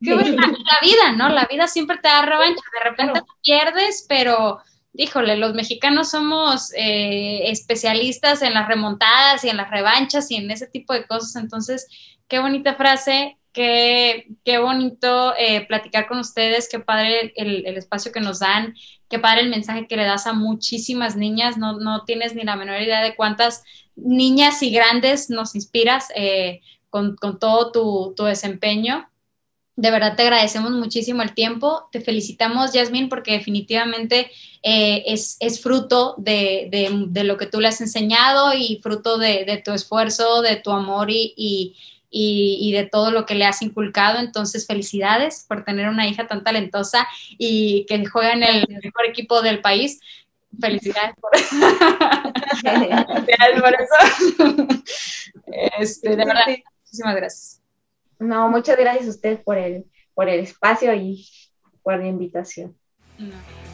Qué 0.02 0.14
bonito. 0.14 0.42
La 0.42 0.78
vida, 0.80 1.12
¿no? 1.16 1.28
La 1.28 1.46
vida 1.46 1.66
siempre 1.68 1.98
te 1.98 2.08
da 2.08 2.22
revanchas. 2.22 2.64
De 2.72 2.90
repente 2.90 3.20
pierdes, 3.42 4.06
pero 4.08 4.60
híjole, 4.94 5.36
los 5.36 5.54
mexicanos 5.54 6.10
somos 6.10 6.72
eh, 6.74 7.50
especialistas 7.50 8.42
en 8.42 8.54
las 8.54 8.68
remontadas 8.68 9.44
y 9.44 9.48
en 9.48 9.56
las 9.56 9.70
revanchas 9.70 10.30
y 10.30 10.36
en 10.36 10.50
ese 10.50 10.66
tipo 10.66 10.92
de 10.92 11.06
cosas. 11.06 11.36
Entonces, 11.36 11.86
qué 12.28 12.38
bonita 12.38 12.74
frase, 12.74 13.38
qué, 13.52 14.28
qué 14.44 14.58
bonito 14.58 15.34
eh, 15.36 15.66
platicar 15.66 16.06
con 16.08 16.18
ustedes, 16.18 16.68
qué 16.70 16.80
padre 16.80 17.32
el, 17.36 17.66
espacio 17.76 18.12
que 18.12 18.20
nos 18.20 18.40
dan, 18.40 18.74
qué 19.08 19.18
padre 19.18 19.42
el 19.42 19.50
mensaje 19.50 19.86
que 19.86 19.96
le 19.96 20.04
das 20.04 20.26
a 20.26 20.32
muchísimas 20.32 21.16
niñas. 21.16 21.56
No, 21.56 21.78
no 21.78 22.04
tienes 22.04 22.34
ni 22.34 22.42
la 22.42 22.56
menor 22.56 22.80
idea 22.80 23.02
de 23.02 23.14
cuántas 23.14 23.62
niñas 23.96 24.62
y 24.62 24.70
grandes 24.70 25.30
nos 25.30 25.54
inspiras 25.54 26.08
eh, 26.14 26.60
con, 26.90 27.16
con, 27.16 27.38
todo 27.38 27.72
tu, 27.72 28.14
tu 28.16 28.24
desempeño. 28.24 29.08
De 29.76 29.90
verdad 29.90 30.16
te 30.16 30.22
agradecemos 30.22 30.72
muchísimo 30.72 31.22
el 31.22 31.34
tiempo. 31.34 31.88
Te 31.92 32.00
felicitamos, 32.00 32.72
Yasmin, 32.72 33.08
porque 33.08 33.32
definitivamente 33.32 34.30
eh, 34.62 35.02
es, 35.06 35.60
fruto 35.60 36.14
de, 36.18 36.68
lo 37.24 37.36
que 37.36 37.46
tú 37.46 37.60
le 37.60 37.68
has 37.68 37.80
enseñado 37.80 38.52
y 38.54 38.78
fruto 38.80 39.18
de, 39.18 39.60
tu 39.64 39.72
esfuerzo, 39.72 40.40
de 40.40 40.56
tu 40.56 40.70
amor 40.70 41.08
y, 41.10 41.76
de 42.12 42.88
todo 42.90 43.11
lo 43.11 43.27
que 43.27 43.35
le 43.35 43.44
has 43.44 43.62
inculcado. 43.62 44.18
Entonces, 44.18 44.66
felicidades 44.66 45.44
por 45.48 45.64
tener 45.64 45.88
una 45.88 46.07
hija 46.07 46.27
tan 46.27 46.44
talentosa 46.44 47.09
y 47.38 47.87
que 47.87 48.05
juega 48.07 48.33
en 48.33 48.42
el 48.42 48.66
mejor 48.68 49.07
equipo 49.09 49.42
del 49.42 49.61
país. 49.61 50.01
Felicidades 50.61 51.14
por, 51.18 51.35
eso. 51.35 51.55
Este, 55.79 56.11
de 56.11 56.16
verdad, 56.16 56.46
muchísimas 56.81 57.16
gracias. 57.16 57.62
No, 58.18 58.48
muchas 58.48 58.77
gracias 58.77 59.07
a 59.07 59.11
usted 59.11 59.42
por 59.42 59.59
el, 59.59 59.85
por 60.14 60.29
el 60.29 60.40
espacio 60.40 60.94
y 60.94 61.27
por 61.83 61.98
la 61.98 62.07
invitación. 62.07 62.77
No. 63.18 63.71